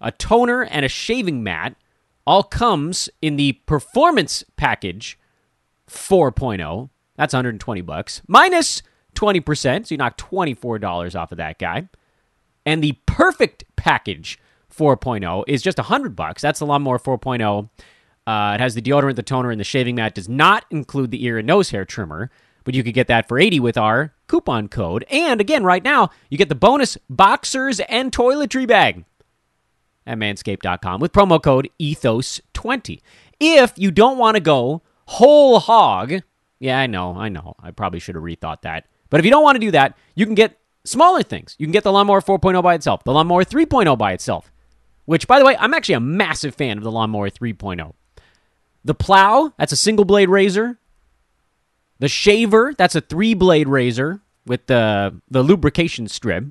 [0.00, 1.74] a toner, and a shaving mat.
[2.26, 5.18] All comes in the Performance Package
[5.88, 6.88] 4.0.
[7.16, 8.22] That's 120 bucks.
[8.26, 8.82] Minus
[9.14, 11.88] 20%, so you knock $24 off of that guy.
[12.64, 14.38] And the Perfect Package
[14.74, 16.42] 4.0 is just 100 bucks.
[16.42, 17.68] That's the Lawnmower 4.0.
[18.26, 20.14] Uh, it has the deodorant, the toner, and the shaving mat.
[20.14, 22.30] Does not include the ear and nose hair trimmer,
[22.64, 25.04] but you could get that for 80 with our coupon code.
[25.10, 29.04] And again, right now, you get the bonus boxers and toiletry bag
[30.06, 33.00] at manscaped.com with promo code ethos20.
[33.40, 36.14] If you don't want to go whole hog,
[36.58, 37.54] yeah, I know, I know.
[37.60, 38.86] I probably should have rethought that.
[39.10, 41.56] But if you don't want to do that, you can get smaller things.
[41.58, 44.50] You can get the Lawnmower 4.0 by itself, the Lawnmower 3.0 by itself,
[45.04, 47.92] which, by the way, I'm actually a massive fan of the Lawnmower 3.0.
[48.84, 50.78] The plow, that's a single blade razor.
[51.98, 56.44] The shaver, that's a three blade razor with the, the lubrication strip.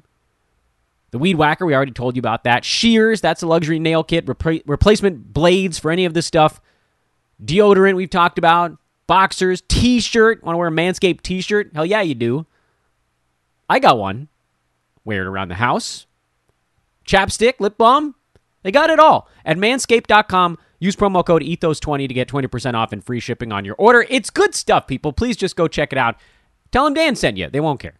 [1.11, 2.65] The weed whacker, we already told you about that.
[2.65, 4.25] Shears, that's a luxury nail kit.
[4.25, 6.59] Repra- replacement blades for any of this stuff.
[7.43, 8.77] Deodorant, we've talked about.
[9.05, 10.43] Boxers, t shirt.
[10.43, 11.71] Want to wear a Manscaped t shirt?
[11.75, 12.47] Hell yeah, you do.
[13.69, 14.27] I got one.
[15.05, 16.07] Wear it around the house.
[17.05, 18.15] Chapstick, lip balm.
[18.63, 20.57] They got it all at manscaped.com.
[20.83, 24.05] Use promo code ethos20 to get 20% off and free shipping on your order.
[24.09, 25.13] It's good stuff, people.
[25.13, 26.17] Please just go check it out.
[26.73, 27.49] Tell them Dan sent you.
[27.49, 27.93] They won't care.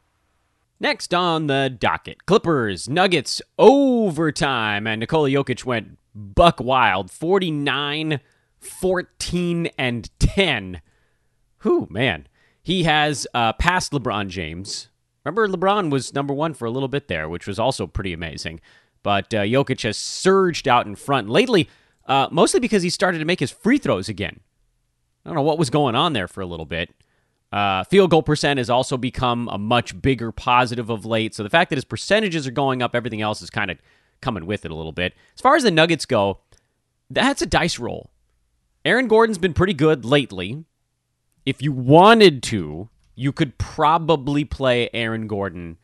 [0.82, 4.86] Next on the docket Clippers, Nuggets, overtime.
[4.86, 8.19] And Nikola Jokic went buck wild 49,
[8.60, 10.82] 14, and 10.
[11.62, 12.28] Whew, man.
[12.62, 14.89] He has uh, passed LeBron James.
[15.24, 18.60] Remember, LeBron was number one for a little bit there, which was also pretty amazing.
[19.04, 21.30] But uh, Jokic has surged out in front.
[21.30, 21.69] Lately,
[22.06, 24.39] uh, mostly because he started to make his free throws again.
[25.26, 26.89] I don't know what was going on there for a little bit.
[27.52, 31.36] Uh, field goal percent has also become a much bigger positive of late.
[31.36, 33.78] So the fact that his percentages are going up, everything else is kind of
[34.22, 35.13] coming with it a little bit.
[35.36, 36.39] As far as the Nuggets go,
[37.10, 38.10] that's a dice roll.
[38.84, 40.66] Aaron Gordon's been pretty good lately.
[41.46, 45.78] If you wanted to, you could probably play Aaron Gordon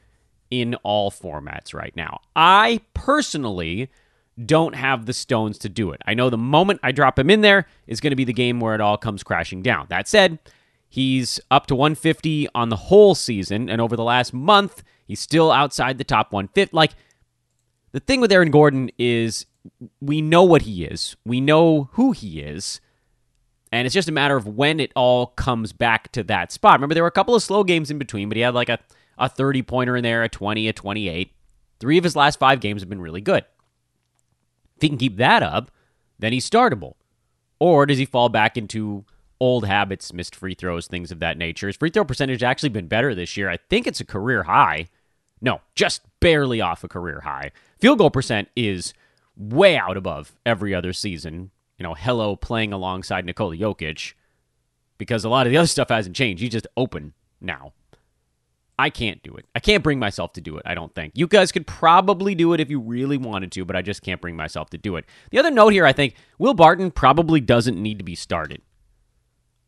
[0.50, 2.22] in all formats right now.
[2.36, 3.90] I personally
[4.46, 6.02] don't have the stones to do it.
[6.06, 8.60] I know the moment I drop him in there is going to be the game
[8.60, 9.88] where it all comes crashing down.
[9.90, 10.40] That said,
[10.88, 15.52] he's up to 150 on the whole season, and over the last month, he's still
[15.52, 16.76] outside the top 150.
[16.76, 16.92] Like,
[17.92, 19.46] the thing with Aaron Gordon is
[20.00, 22.82] we know what he is, we know who he is.
[23.72, 26.80] And it's just a matter of when it all comes back to that spot.
[26.80, 28.80] Remember, there were a couple of slow games in between, but he had like a,
[29.20, 31.32] a 30 pointer in there, a 20, a 28.
[31.80, 33.46] Three of his last five games have been really good.
[34.80, 35.72] If he can keep that up,
[36.20, 36.94] then he's startable.
[37.60, 39.04] Or does he fall back into
[39.42, 41.68] old habits, missed free throws, things of that nature?
[41.68, 43.50] His free throw percentage actually been better this year.
[43.50, 44.88] I think it's a career high.
[45.42, 47.52] No, just barely off a career high.
[47.78, 48.94] Field goal percent is
[49.36, 51.52] way out above every other season.
[51.78, 54.14] You know, hello playing alongside Nikola Jokic
[54.98, 56.42] because a lot of the other stuff hasn't changed.
[56.42, 57.74] He's just open now.
[58.80, 59.46] I can't do it.
[59.54, 61.12] I can't bring myself to do it, I don't think.
[61.14, 64.22] You guys could probably do it if you really wanted to, but I just can't
[64.22, 65.04] bring myself to do it.
[65.32, 68.62] The other note here, I think, Will Barton probably doesn't need to be started.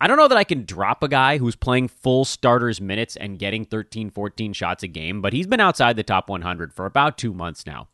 [0.00, 3.38] I don't know that I can drop a guy who's playing full starters minutes and
[3.38, 7.18] getting 13, 14 shots a game, but he's been outside the top 100 for about
[7.18, 7.88] two months now,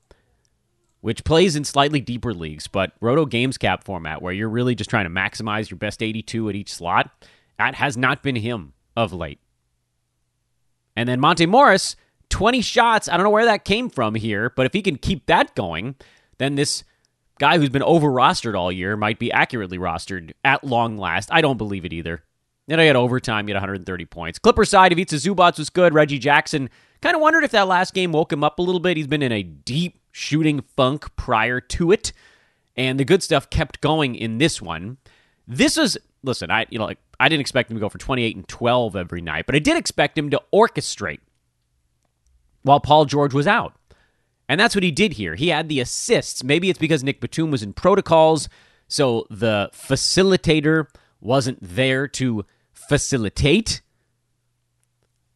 [1.01, 4.89] which plays in slightly deeper leagues, but Roto Games Cap format, where you're really just
[4.89, 7.11] trying to maximize your best 82 at each slot,
[7.59, 9.41] that has not been him of late.
[10.99, 11.95] And then Monte Morris,
[12.31, 13.09] 20 shots.
[13.09, 15.95] I don't know where that came from here, but if he can keep that going,
[16.39, 16.83] then this
[17.39, 21.29] guy who's been over rostered all year might be accurately rostered at long last.
[21.33, 22.25] I don't believe it either.
[22.67, 24.41] Then I had overtime, he had 130 points.
[24.41, 25.95] Clipper side, Ivica Zubac was good.
[25.95, 26.69] Reggie Jackson,
[27.01, 28.97] kind of wondered if that last game woke him up a little bit.
[28.97, 32.13] He's been in a deep shooting funk prior to it,
[32.77, 34.97] and the good stuff kept going in this one.
[35.47, 38.37] This was, listen, I, you know, like, I didn't expect him to go for 28
[38.37, 41.21] and 12 every night, but I did expect him to orchestrate
[42.63, 43.75] while Paul George was out.
[44.49, 45.35] And that's what he did here.
[45.35, 46.43] He had the assists.
[46.43, 48.49] Maybe it's because Nic Batum was in protocols,
[48.87, 50.87] so the facilitator
[51.21, 53.83] wasn't there to facilitate.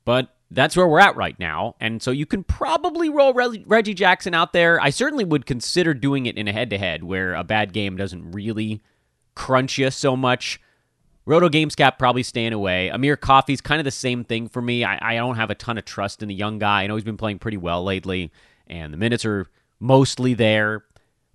[0.04, 1.76] But that's where we're at right now.
[1.80, 4.80] And so you can probably roll Reggie Jackson out there.
[4.80, 7.96] I certainly would consider doing it in a head to head where a bad game
[7.96, 8.82] doesn't really
[9.34, 10.60] crunch you so much.
[11.24, 12.88] Roto Gamescap probably staying away.
[12.88, 14.84] Amir Coffey's kind of the same thing for me.
[14.84, 16.82] I, I don't have a ton of trust in the young guy.
[16.82, 18.32] I know he's been playing pretty well lately,
[18.66, 19.46] and the minutes are
[19.78, 20.84] mostly there.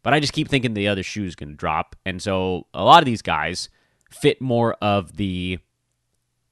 [0.03, 1.95] But I just keep thinking the other shoe's going to drop.
[2.05, 3.69] And so a lot of these guys
[4.09, 5.59] fit more of the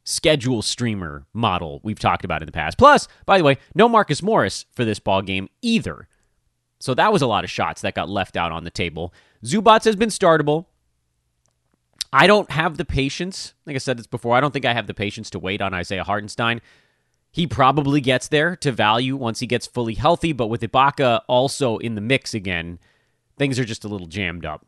[0.03, 2.77] schedule streamer model we've talked about in the past.
[2.77, 6.07] Plus, by the way, no Marcus Morris for this ball game either.
[6.79, 9.13] So that was a lot of shots that got left out on the table.
[9.43, 10.65] Zubac has been startable.
[12.15, 13.53] I don't have the patience.
[13.65, 15.73] Like I said this before, I don't think I have the patience to wait on
[15.73, 16.61] Isaiah Hartenstein.
[17.29, 21.77] He probably gets there to value once he gets fully healthy, but with Ibaka also
[21.79, 22.79] in the mix again,
[23.37, 24.65] things are just a little jammed up.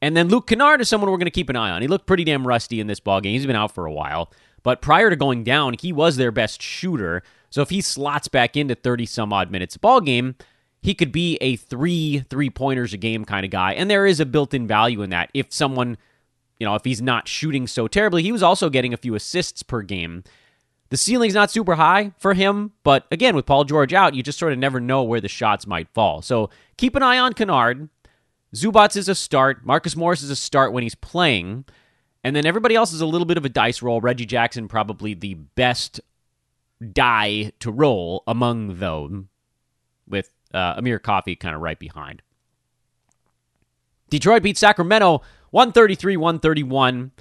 [0.00, 1.82] And then Luke Kennard is someone we're going to keep an eye on.
[1.82, 3.32] He looked pretty damn rusty in this ball game.
[3.32, 4.30] He's been out for a while,
[4.62, 7.24] but prior to going down, he was their best shooter.
[7.50, 10.36] So if he slots back into 30 some odd minutes ball game,
[10.82, 13.72] he could be a three three pointers a game kind of guy.
[13.72, 15.30] And there is a built in value in that.
[15.34, 15.98] If someone,
[16.58, 19.62] you know, if he's not shooting so terribly, he was also getting a few assists
[19.62, 20.24] per game.
[20.90, 24.38] The ceiling's not super high for him, but again, with Paul George out, you just
[24.38, 26.22] sort of never know where the shots might fall.
[26.22, 27.88] So keep an eye on Kennard.
[28.54, 29.66] Zubac is a start.
[29.66, 31.66] Marcus Morris is a start when he's playing.
[32.24, 34.00] And then everybody else is a little bit of a dice roll.
[34.00, 36.00] Reggie Jackson, probably the best
[36.92, 39.28] die to roll among them,
[40.06, 42.22] with uh, Amir Coffey kind of right behind.
[44.10, 47.12] Detroit beat Sacramento 133 131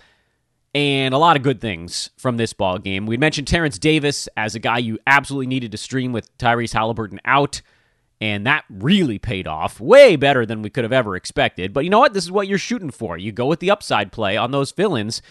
[0.75, 3.05] and a lot of good things from this ball game.
[3.05, 7.19] We mentioned Terence Davis as a guy you absolutely needed to stream with Tyrese Halliburton
[7.25, 7.61] out,
[8.21, 9.79] and that really paid off.
[9.79, 11.73] Way better than we could have ever expected.
[11.73, 12.13] But you know what?
[12.13, 13.17] This is what you're shooting for.
[13.17, 15.21] You go with the upside play on those fill ins,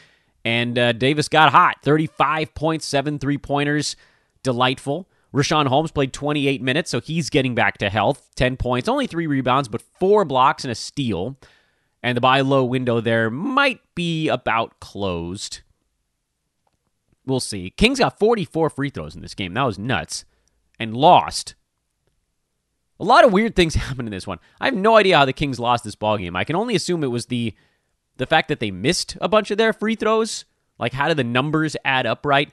[0.44, 3.94] and uh, Davis got hot 35 points, seven three pointers.
[4.42, 5.08] Delightful.
[5.34, 8.30] Richaun Holmes played 28 minutes, so he's getting back to health.
[8.36, 11.36] 10 points, only three rebounds, but four blocks and a steal.
[12.06, 15.62] And the buy low window there might be about closed.
[17.26, 17.70] We'll see.
[17.70, 19.54] Kings got 44 free throws in this game.
[19.54, 20.24] That was nuts.
[20.78, 21.56] And lost.
[23.00, 24.38] A lot of weird things happened in this one.
[24.60, 26.36] I have no idea how the Kings lost this ball game.
[26.36, 27.54] I can only assume it was the
[28.18, 30.44] the fact that they missed a bunch of their free throws.
[30.78, 32.52] Like how did the numbers add up right?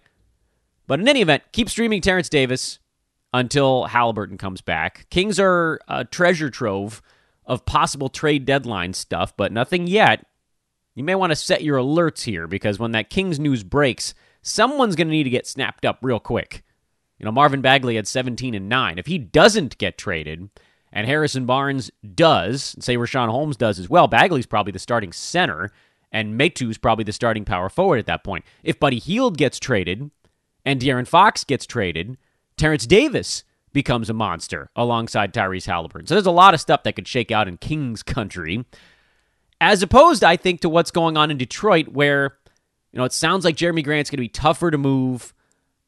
[0.88, 2.80] But in any event, keep streaming Terence Davis
[3.32, 5.06] until Halliburton comes back.
[5.12, 7.04] Kings are a treasure trove
[7.46, 10.26] of possible trade deadline stuff, but nothing yet.
[10.96, 14.96] You may want to set your alerts here because when that Kings news breaks, someone's
[14.96, 16.64] going to need to get snapped up real quick.
[17.18, 19.00] You know, Marvin Bagley had 17 and 9.
[19.00, 20.50] If he doesn't get traded,
[20.92, 25.72] and Harrison Barnes does, say Richaun Holmes does as well, Bagley's probably the starting center,
[26.12, 28.46] and Metu's probably the starting power forward at that point.
[28.64, 30.12] If Buddy Hield gets traded,
[30.64, 32.18] and De'Aaron Fox gets traded,
[32.58, 36.08] Terence Davis becomes a monster alongside Tyrese Halliburton.
[36.08, 38.64] So there's a lot of stuff that could shake out in Kings country.
[39.60, 42.38] As opposed, I think, to what's going on in Detroit, where,
[42.92, 45.34] you know, it sounds like Jerami Grant's going to be tougher to move.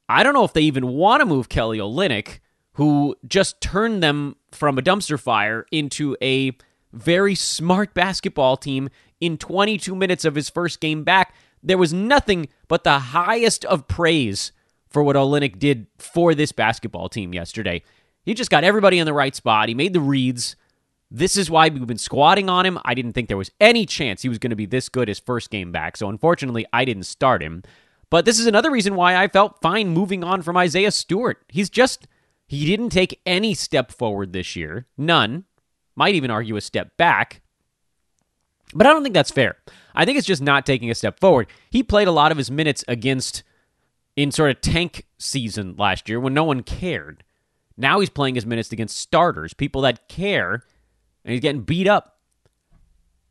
[0.10, 2.40] I don't know if they even want to move Kelly Olynyk,
[2.74, 6.52] who just turned them from a dumpster fire into a
[6.94, 11.34] very smart basketball team in 22 minutes of his first game back.
[11.62, 14.52] There was nothing but the highest of praise
[14.96, 17.84] for what Olynyk did for this basketball team yesterday.
[18.24, 19.68] He just got everybody in the right spot.
[19.68, 20.56] He made the reads.
[21.12, 22.80] This is why we've been squatting on him.
[22.86, 25.20] I didn't think there was any chance he was going to be this good his
[25.20, 25.98] first game back.
[25.98, 27.64] So unfortunately, I didn't start him.
[28.10, 31.44] But this is another reason why I felt fine moving on from Isaiah Stewart.
[31.50, 32.08] He's just
[32.48, 34.88] he didn't take any step forward this year.
[34.98, 35.44] None.
[35.98, 37.42] Might even argue a step back.
[38.74, 39.58] But I don't think that's fair.
[39.94, 41.48] I think it's just not taking a step forward.
[41.70, 43.44] He played a lot of his minutes against
[44.16, 47.24] in sort of tank season last year when no one cared.
[47.78, 50.64] Now he's playing his minutes against starters, people that care,
[51.24, 52.20] and he's getting beat up.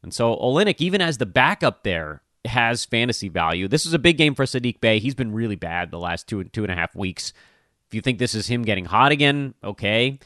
[0.02, 3.68] And so Olynyk, even as the backup there, has fantasy value.
[3.68, 4.98] This is a big game for Sadiq Bey.
[4.98, 7.32] He's been really bad the last two two and a half weeks.
[7.86, 10.18] If you think this is him getting hot again, okay.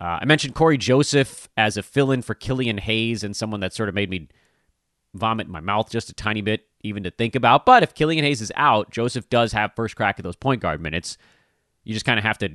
[0.00, 3.88] Uh, I mentioned Cory Joseph as a fill-in for Killian Hayes and someone that sort
[3.88, 4.28] of made me
[5.14, 7.66] vomit in my mouth just a tiny bit, even to think about.
[7.66, 10.80] But if Killian Hayes is out, Joseph does have first crack at those point guard
[10.80, 11.16] minutes.
[11.84, 12.48] You just kind of have to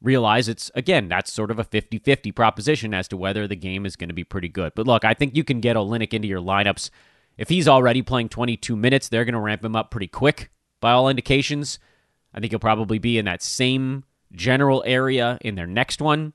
[0.00, 3.84] realize it's, again, that's sort of a 50 50 proposition as to whether the game
[3.86, 4.72] is going to be pretty good.
[4.74, 6.90] But look, I think you can get Olynyk into your lineups.
[7.36, 10.50] If he's already playing 22 minutes, they're going to ramp him up pretty quick
[10.80, 11.78] by all indications.
[12.34, 16.32] I think he'll probably be in that same general area in their next one,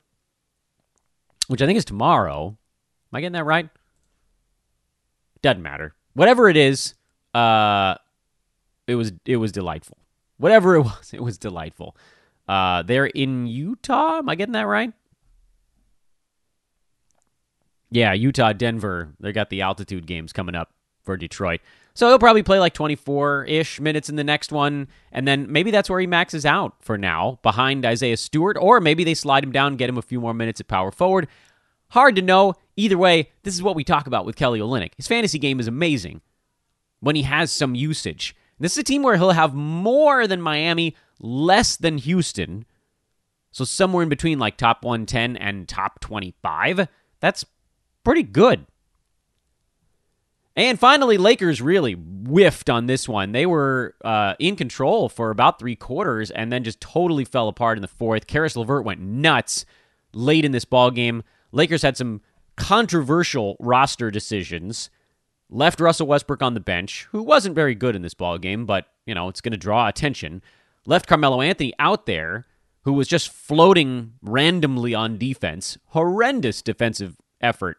[1.48, 2.48] which I think is tomorrow.
[2.48, 3.70] Am I getting that right?
[5.42, 5.94] Doesn't matter.
[6.14, 6.96] Whatever it is,
[7.34, 7.96] uh,
[8.88, 9.98] it was it was delightful.
[10.38, 11.96] Whatever it was, it was delightful.
[12.48, 14.18] Uh, they're in Utah.
[14.18, 14.94] Am I getting that right?
[17.90, 19.14] Yeah, Utah, Denver.
[19.20, 20.72] They got the altitude games coming up
[21.04, 21.62] for Detroit.
[21.94, 24.88] So he'll probably play like 24 ish minutes in the next one.
[25.12, 28.58] And then maybe that's where he maxes out for now, behind Isaiah Stewart.
[28.60, 31.28] Or maybe they slide him down, get him a few more minutes at power forward.
[31.90, 32.56] Hard to know.
[32.76, 34.94] Either way, this is what we talk about with Kelly Olynyk.
[34.98, 36.22] His fantasy game is amazing
[37.04, 38.34] when he has some usage.
[38.60, 42.66] This is a team where he'll have more than Miami, less than Houston.
[43.52, 46.88] So somewhere in between like top 110 and top 25.
[47.20, 47.46] That's
[48.06, 48.66] pretty good.
[50.56, 53.34] And finally, Lakers really whiffed on this one.
[53.34, 57.78] They were uh, in control for about three quarters and then just totally fell apart
[57.78, 58.28] in the fourth.
[58.28, 59.66] Caris LeVert went nuts
[60.14, 61.24] late in this ball game.
[61.52, 62.22] Lakers had some
[62.56, 64.90] controversial roster decisions.
[65.54, 68.88] Left Russell Westbrook on the bench, who wasn't very good in this ball game, but
[69.06, 70.42] you know it's going to draw attention.
[70.86, 72.46] Left Carmelo Anthony out there,
[72.84, 75.78] who was just floating randomly on defense.
[75.88, 77.78] Horrendous defensive effort.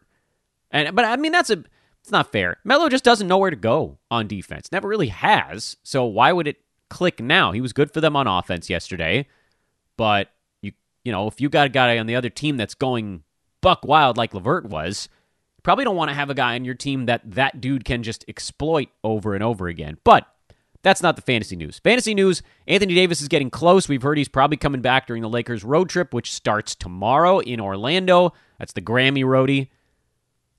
[0.71, 1.63] And but I mean that's a
[2.01, 2.57] it's not fair.
[2.63, 4.71] Melo just doesn't know where to go on defense.
[4.71, 5.75] Never really has.
[5.83, 7.51] So why would it click now?
[7.51, 9.27] He was good for them on offense yesterday,
[9.97, 10.71] but you
[11.03, 13.23] you know if you got a guy on the other team that's going
[13.61, 15.09] buck wild like LeVert was,
[15.65, 18.23] probably don't want to have a guy on your team that that dude can just
[18.27, 19.97] exploit over and over again.
[20.03, 20.27] But
[20.83, 21.79] that's not the fantasy news.
[21.79, 23.89] Fantasy news Anthony Davis is getting close.
[23.89, 27.59] We've heard he's probably coming back during the Lakers road trip, which starts tomorrow in
[27.59, 28.33] Orlando.
[28.59, 29.69] That's the Grammy Roadie.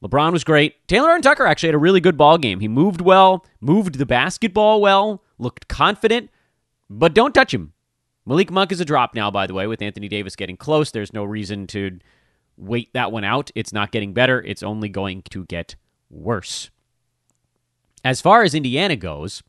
[0.02, 0.86] LeBron was great.
[0.88, 2.58] Talen Horton-Tucker actually had a really good ball game.
[2.58, 6.30] He moved well, moved the basketball well, looked confident,
[6.90, 7.72] but don't touch him.
[8.26, 10.90] Malik Monk is a drop now, by the way, with Anthony Davis getting close.
[10.90, 12.00] There's no reason to
[12.56, 13.50] wait that one out.
[13.54, 15.76] It's not getting better, it's only going to get
[16.10, 16.70] worse.
[18.04, 19.42] As far as Indiana goes,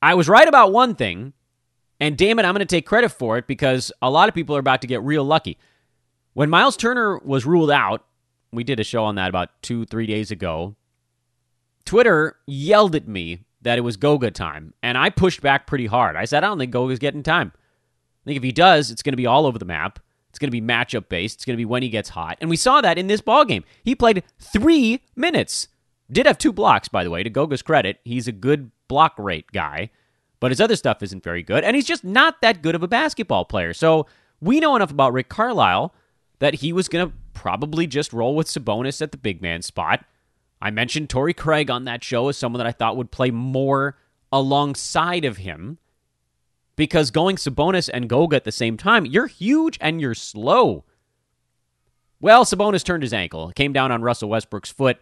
[0.00, 1.32] I was right about one thing,
[2.00, 4.56] and damn it, I'm going to take credit for it because a lot of people
[4.56, 5.58] are about to get real lucky.
[6.32, 8.04] When Miles Turner was ruled out,
[8.52, 10.76] we did a show on that about two, three days ago.
[11.84, 16.16] Twitter yelled at me that it was Goga time, and I pushed back pretty hard.
[16.16, 17.52] I said, I don't think Goga's getting time.
[17.54, 19.98] I think if he does, it's going to be all over the map.
[20.34, 21.36] It's going to be matchup based.
[21.36, 22.38] It's going to be when he gets hot.
[22.40, 23.62] And we saw that in this ball game.
[23.84, 25.68] He played three minutes.
[26.10, 28.00] Did have two blocks, by the way, to Goga's credit.
[28.04, 29.90] He's a good block rate guy,
[30.40, 31.62] but his other stuff isn't very good.
[31.62, 33.72] And he's just not that good of a basketball player.
[33.72, 34.08] So
[34.40, 35.94] we know enough about Rick Carlisle
[36.40, 40.04] that he was going to probably just roll with Sabonis at the big man spot.
[40.60, 43.96] I mentioned Torrey Craig on that show as someone that I thought would play more
[44.32, 45.78] alongside of him
[46.76, 50.84] because going Sabonis and Goga at the same time, you're huge and you're slow.
[52.20, 54.98] Well, Sabonis turned his ankle, came down on Russell Westbrook's foot,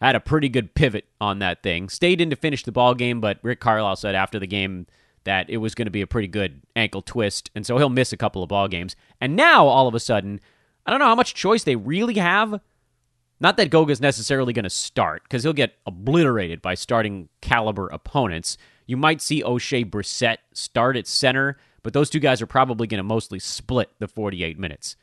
[0.00, 3.20] had a pretty good pivot on that thing, stayed in to finish the ball game,
[3.20, 4.86] but Rick Carlisle said after the game
[5.24, 8.12] that it was going to be a pretty good ankle twist, and so he'll miss
[8.12, 8.96] a couple of ball games.
[9.20, 10.40] And now all of a sudden,
[10.86, 12.60] I don't know how much choice they really have.
[13.40, 18.56] Not that Goga's necessarily going to start, because he'll get obliterated by starting caliber opponents.
[18.88, 22.98] You might see Oshae Brissett start at center, but those two guys are probably going
[22.98, 24.96] to mostly split the 48 minutes.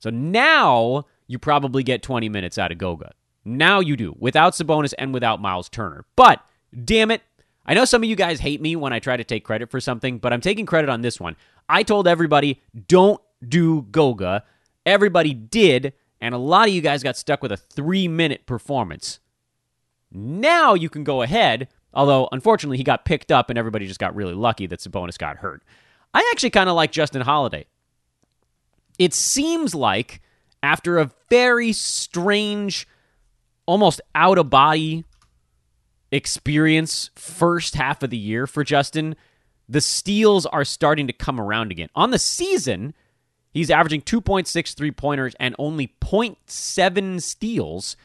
[0.00, 3.12] So now you probably get 20 minutes out of Goga.
[3.44, 6.04] Now you do, without Sabonis and without Miles Turner.
[6.16, 6.44] But,
[6.84, 7.22] damn it,
[7.64, 9.78] I know some of you guys hate me when I try to take credit for
[9.78, 11.36] something, but I'm taking credit on this one.
[11.68, 14.42] I told everybody, don't do Goga
[14.88, 19.20] Everybody did, and a lot of you guys got stuck with a three minute performance.
[20.10, 24.14] Now you can go ahead, although unfortunately he got picked up and everybody just got
[24.14, 25.62] really lucky that Sabonis got hurt.
[26.14, 27.66] I actually kind of like Justin Holiday.
[28.98, 30.20] It seems like
[30.62, 32.86] after a very strange,
[33.66, 35.04] almost out of body
[36.10, 39.14] experience first half of the year for Justin,
[39.68, 41.90] the steals are starting to come around again.
[41.94, 42.94] On the season,
[43.58, 47.96] He's averaging 2.6 three pointers and only 0.7 steals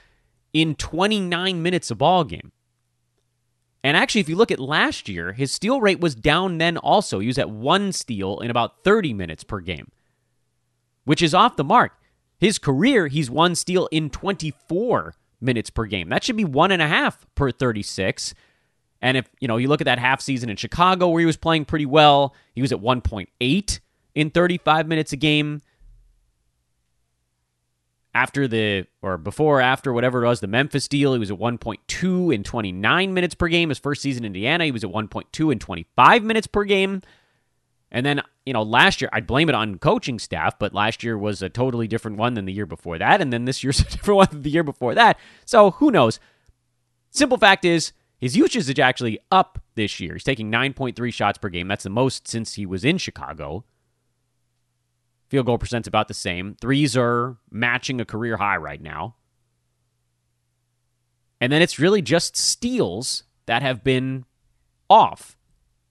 [0.53, 2.51] in 29 minutes a ball game.
[3.83, 7.19] And actually, if you look at last year, his steal rate was down then also.
[7.19, 9.91] He was at one steal in about 30 minutes per game,
[11.03, 11.91] which is off the mark.
[12.39, 16.09] His career, he's one steal in 24 minutes per game.
[16.09, 18.33] That should be one and a half per 36.
[19.01, 21.35] And if you know you look at that half season in Chicago where he was
[21.35, 23.79] playing pretty well, he was at 1.8
[24.15, 25.61] in 35 minutes a game
[28.13, 32.33] after the or before after whatever it was the Memphis deal he was at 1.2
[32.33, 34.65] in 29 minutes per game his first season in Indiana.
[34.65, 37.01] He was at 1.2 in 25 minutes per game.
[37.91, 41.17] And then you know last year I'd blame it on coaching staff but last year
[41.17, 43.21] was a totally different one than the year before that.
[43.21, 45.19] And then this year's a different one than the year before that.
[45.45, 46.19] So who knows?
[47.09, 50.13] Simple fact is his usage is actually up this year.
[50.13, 51.67] He's taking 9.3 shots per game.
[51.67, 53.65] That's the most since he was in Chicago
[55.33, 56.55] Field goal percent's about the same.
[56.61, 59.15] Threes are matching a career high right now.
[61.41, 64.25] And then it's really just steals that have been
[64.91, 65.35] off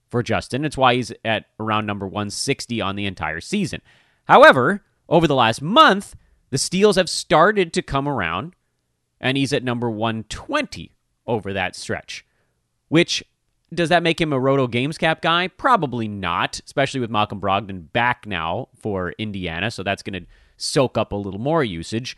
[0.08, 0.64] for Justin.
[0.64, 3.82] It's why he's at around number 160 on the entire season.
[4.26, 6.14] However, over the last month,
[6.50, 8.54] the steals have started to come around,
[9.20, 10.92] and he's at number 120
[11.26, 12.24] over that stretch.
[12.86, 13.24] Which
[13.72, 15.48] does that make him a Roto Games Cap guy?
[15.48, 20.98] Probably not, especially with Malcolm Brogdon back now for Indiana, so that's going to soak
[20.98, 22.16] up a little more usage.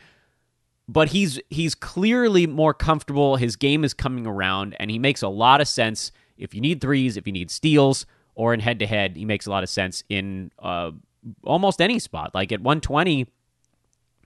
[0.87, 3.37] But he's he's clearly more comfortable.
[3.37, 6.81] His game is coming around, and he makes a lot of sense if you need
[6.81, 9.17] threes, if you need steals, or in head to head.
[9.17, 10.91] He makes a lot of sense in uh,
[11.43, 12.35] almost any spot.
[12.35, 13.27] Like at 120,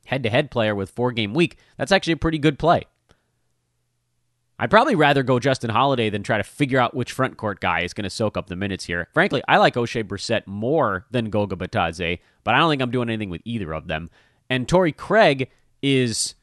[0.06, 2.84] head to head player with four game week, that's actually a pretty good play.
[4.58, 7.82] I'd probably rather go Justin Holiday than try to figure out which front court guy
[7.82, 9.08] is going to soak up the minutes here.
[9.12, 13.08] Frankly, I like Oshae Brissett more than Goga Bitadze, but I don't think I'm doing
[13.08, 14.10] anything with either of them.
[14.50, 15.48] And Torrey Craig
[15.80, 16.34] is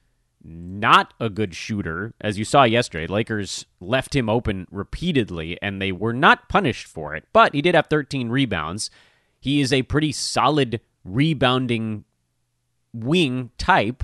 [0.43, 3.07] not a good shooter, as you saw yesterday.
[3.07, 7.25] Lakers left him open repeatedly, and they were not punished for it.
[7.33, 8.89] But he did have 13 rebounds.
[9.39, 12.05] He is a pretty solid rebounding
[12.93, 14.03] wing type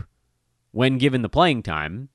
[0.71, 2.09] when given the playing time.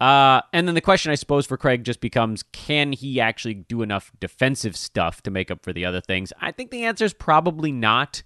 [0.00, 3.82] Uh, and then the question, I suppose, for Craig just becomes can he actually do
[3.82, 6.32] enough defensive stuff to make up for the other things?
[6.40, 8.22] I think the answer is probably not.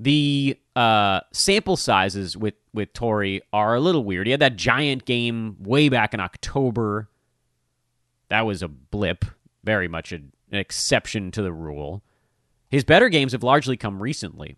[0.00, 4.26] The uh, sample sizes with, with Torrey are a little weird.
[4.26, 7.08] He had that giant game way back in October.
[8.30, 9.24] That was a blip,
[9.62, 12.02] very much a, an exception to the rule.
[12.68, 14.56] His better games have largely come recently.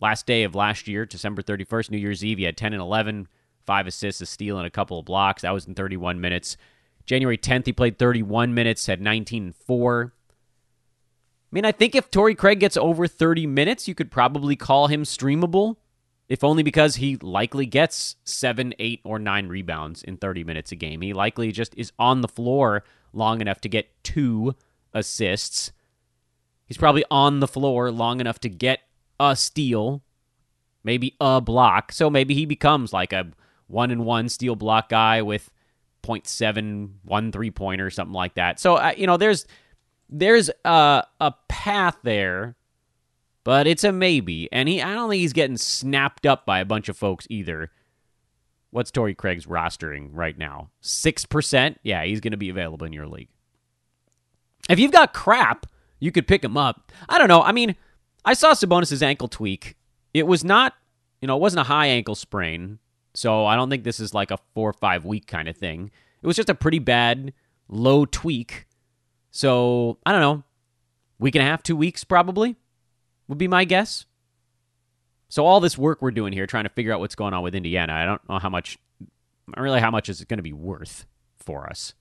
[0.00, 3.28] Last day of last year, December 31st, New Year's Eve, he had 10 and 11
[3.66, 5.42] five assists, a steal, and a couple of blocks.
[5.42, 6.56] That was in 31 minutes.
[7.04, 10.12] January 10th, he played 31 minutes, had 19 and 4.
[10.14, 14.86] I mean, I think if Torrey Craig gets over 30 minutes, you could probably call
[14.86, 15.76] him streamable,
[16.28, 20.76] if only because he likely gets seven, eight, or nine rebounds in 30 minutes a
[20.76, 21.02] game.
[21.02, 24.54] He likely just is on the floor long enough to get two
[24.94, 25.72] assists.
[26.66, 28.80] He's probably on the floor long enough to get
[29.20, 30.02] a steal,
[30.82, 31.92] maybe a block.
[31.92, 33.26] So maybe he becomes like a
[33.72, 35.50] one and one steel block guy with
[36.02, 38.60] 0.7 one three pointer something like that.
[38.60, 39.46] So uh, you know there's
[40.08, 42.56] there's a a path there,
[43.44, 44.50] but it's a maybe.
[44.52, 47.70] And he I don't think he's getting snapped up by a bunch of folks either.
[48.70, 50.70] What's Torrey Craig's rostering right now?
[50.80, 51.78] Six percent.
[51.82, 53.28] Yeah, he's going to be available in your league.
[54.68, 55.66] If you've got crap,
[55.98, 56.92] you could pick him up.
[57.08, 57.42] I don't know.
[57.42, 57.76] I mean,
[58.24, 59.76] I saw Sabonis' ankle tweak.
[60.14, 60.74] It was not,
[61.20, 62.78] you know, it wasn't a high ankle sprain.
[63.14, 65.90] So I don't think this is like a four or five week kind of thing.
[66.22, 67.32] It was just a pretty bad
[67.68, 68.66] low tweak.
[69.30, 70.44] So I don't know.
[71.18, 72.56] Week and a half, two weeks probably
[73.28, 74.06] would be my guess.
[75.28, 77.54] So all this work we're doing here, trying to figure out what's going on with
[77.54, 78.76] Indiana, I don't know how much,
[79.56, 81.06] really, how much is it going to be worth
[81.36, 81.94] for us.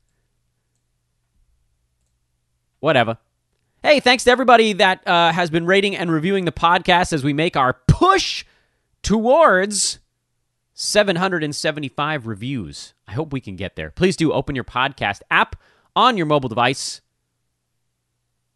[2.79, 3.17] Whatever.
[3.83, 7.31] Hey, thanks to everybody that uh, has been rating and reviewing the podcast as we
[7.31, 8.43] make our push
[9.01, 9.99] towards
[10.81, 12.95] 775 reviews.
[13.07, 13.91] I hope we can get there.
[13.91, 15.55] Please do open your podcast app
[15.95, 17.01] on your mobile device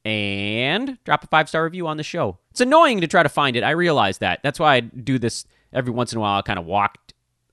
[0.03, 2.39] and drop a five star review on the show.
[2.49, 3.63] It's annoying to try to find it.
[3.63, 4.39] I realize that.
[4.41, 6.39] That's why I do this every once in a while.
[6.39, 6.97] I kind of walk,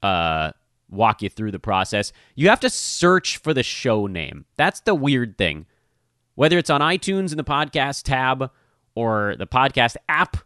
[0.03, 0.53] uh,
[0.89, 2.11] walk you through the process.
[2.35, 4.47] You have to search for the show name.
[4.57, 5.67] That's the weird thing.
[6.35, 8.51] Whether it's on iTunes in the podcast tab
[8.95, 10.39] or the podcast app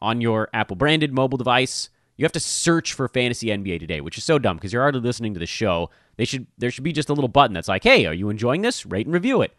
[0.00, 4.18] on your Apple branded mobile device, you have to search for Fantasy NBA Today, which
[4.18, 5.88] is so dumb because you're already listening to the show.
[6.16, 8.60] They should there should be just a little button that's like, "Hey, are you enjoying
[8.60, 8.84] this?
[8.84, 9.54] Rate and review it."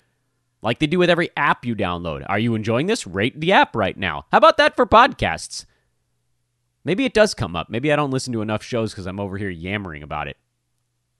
[0.61, 2.25] Like they do with every app you download.
[2.27, 3.07] Are you enjoying this?
[3.07, 4.25] Rate the app right now.
[4.31, 5.65] How about that for podcasts?
[6.83, 7.69] Maybe it does come up.
[7.69, 10.37] Maybe I don't listen to enough shows because I'm over here yammering about it.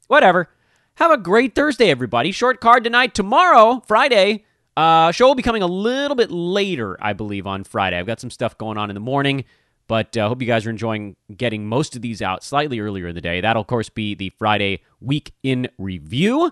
[0.08, 0.50] Whatever.
[0.96, 2.34] Have a great Thursday, everybody.
[2.34, 3.14] Short card tonight.
[3.14, 4.44] Tomorrow, Friday,
[4.76, 7.98] uh, show will be coming a little bit later, I believe, on Friday.
[7.98, 9.46] I've got some stuff going on in the morning.
[9.90, 13.08] But I uh, hope you guys are enjoying getting most of these out slightly earlier
[13.08, 13.42] in the day.
[13.42, 16.52] That'll, of course, be the Friday week in review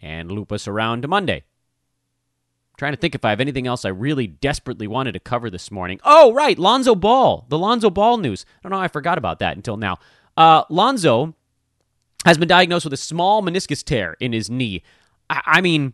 [0.00, 1.36] and loop us around to Monday.
[1.36, 5.50] I'm trying to think if I have anything else I really desperately wanted to cover
[5.50, 6.00] this morning.
[6.02, 7.44] Oh, right, Lonzo Ball.
[7.50, 8.46] The Lonzo Ball news.
[8.48, 9.98] I don't know, I forgot about that until now.
[10.34, 11.34] Uh, Lonzo
[12.24, 14.82] has been diagnosed with a small meniscus tear in his knee.
[15.28, 15.92] I, I mean,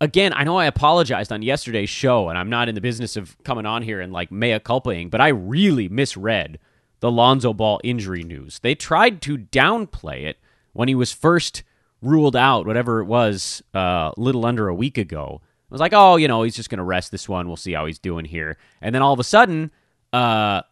[0.00, 3.36] again, I know I apologized on yesterday's show, and I'm not in the business of
[3.44, 6.58] coming on here and like mea culpaing, but I really misread
[7.00, 8.58] the Lonzo Ball injury news.
[8.60, 10.38] They tried to downplay it
[10.72, 11.62] when he was first
[12.00, 15.40] ruled out, whatever it was, a uh, little under a week ago.
[15.42, 17.46] It was like, oh, you know, he's just going to rest this one.
[17.46, 18.56] We'll see how he's doing here.
[18.80, 19.70] And then all of a sudden,
[20.12, 20.62] uh,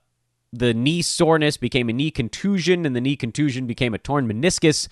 [0.52, 4.88] the knee soreness became a knee contusion, and the knee contusion became a torn meniscus.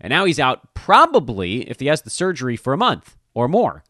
[0.00, 3.84] And now he's out probably, if he has the surgery, for a month or more.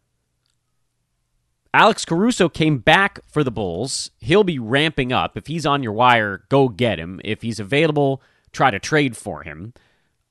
[1.72, 4.10] Alex Caruso came back for the Bulls.
[4.18, 5.36] He'll be ramping up.
[5.36, 7.20] If he's on your wire, go get him.
[7.24, 8.20] If he's available,
[8.50, 9.72] try to trade for him.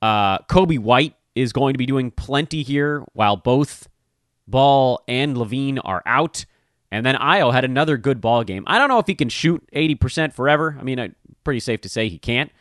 [0.02, 3.88] Uh, Coby White is going to be doing plenty here while both
[4.46, 6.44] Ball and LaVine are out.
[6.92, 8.64] And then Ayo had another good ball game.
[8.66, 10.76] I don't know if he can shoot 80% forever.
[10.78, 12.52] I mean, pretty safe to say he can't.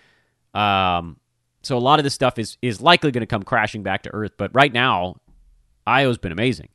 [0.54, 1.18] Um,
[1.64, 4.14] so a lot of this stuff is is likely going to come crashing back to
[4.14, 4.34] earth.
[4.38, 5.18] But right now,
[5.88, 6.70] Ayo's been amazing,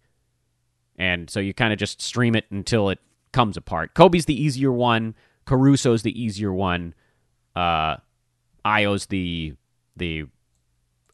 [0.96, 2.98] and so you kind of just stream it until it
[3.32, 3.94] comes apart.
[3.94, 5.14] Coby's the easier one.
[5.46, 6.94] Caruso's the easier one.
[7.56, 7.96] Uh,
[8.64, 9.54] Ayo's the
[9.96, 10.26] the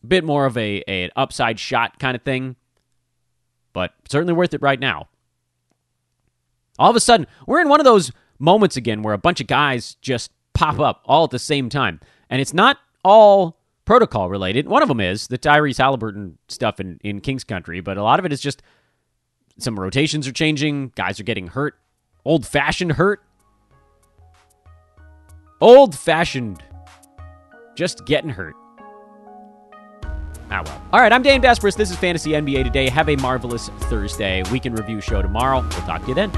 [0.06, 2.56] bit more of a, a an upside shot kind of thing,
[3.72, 5.08] but certainly worth it right now.
[6.78, 9.46] All of a sudden, we're in one of those moments again where a bunch of
[9.46, 14.68] guys just pop up all at the same time, and it's not all protocol related.
[14.68, 18.18] One of them is the Tyrese Halliburton stuff in, in Kings country, but a lot
[18.18, 18.62] of it is just
[19.58, 21.78] some rotations are changing, guys are getting hurt,
[22.26, 23.22] old fashioned hurt.
[25.58, 26.62] Old fashioned,
[27.74, 28.54] just getting hurt.
[30.50, 30.82] Ah, well.
[30.92, 31.76] All right, I'm Dan Besbris.
[31.76, 32.90] This is Fantasy NBA Today.
[32.90, 34.42] Have a marvelous Thursday.
[34.52, 35.62] Weekend review show tomorrow.
[35.62, 36.30] We'll talk to you then.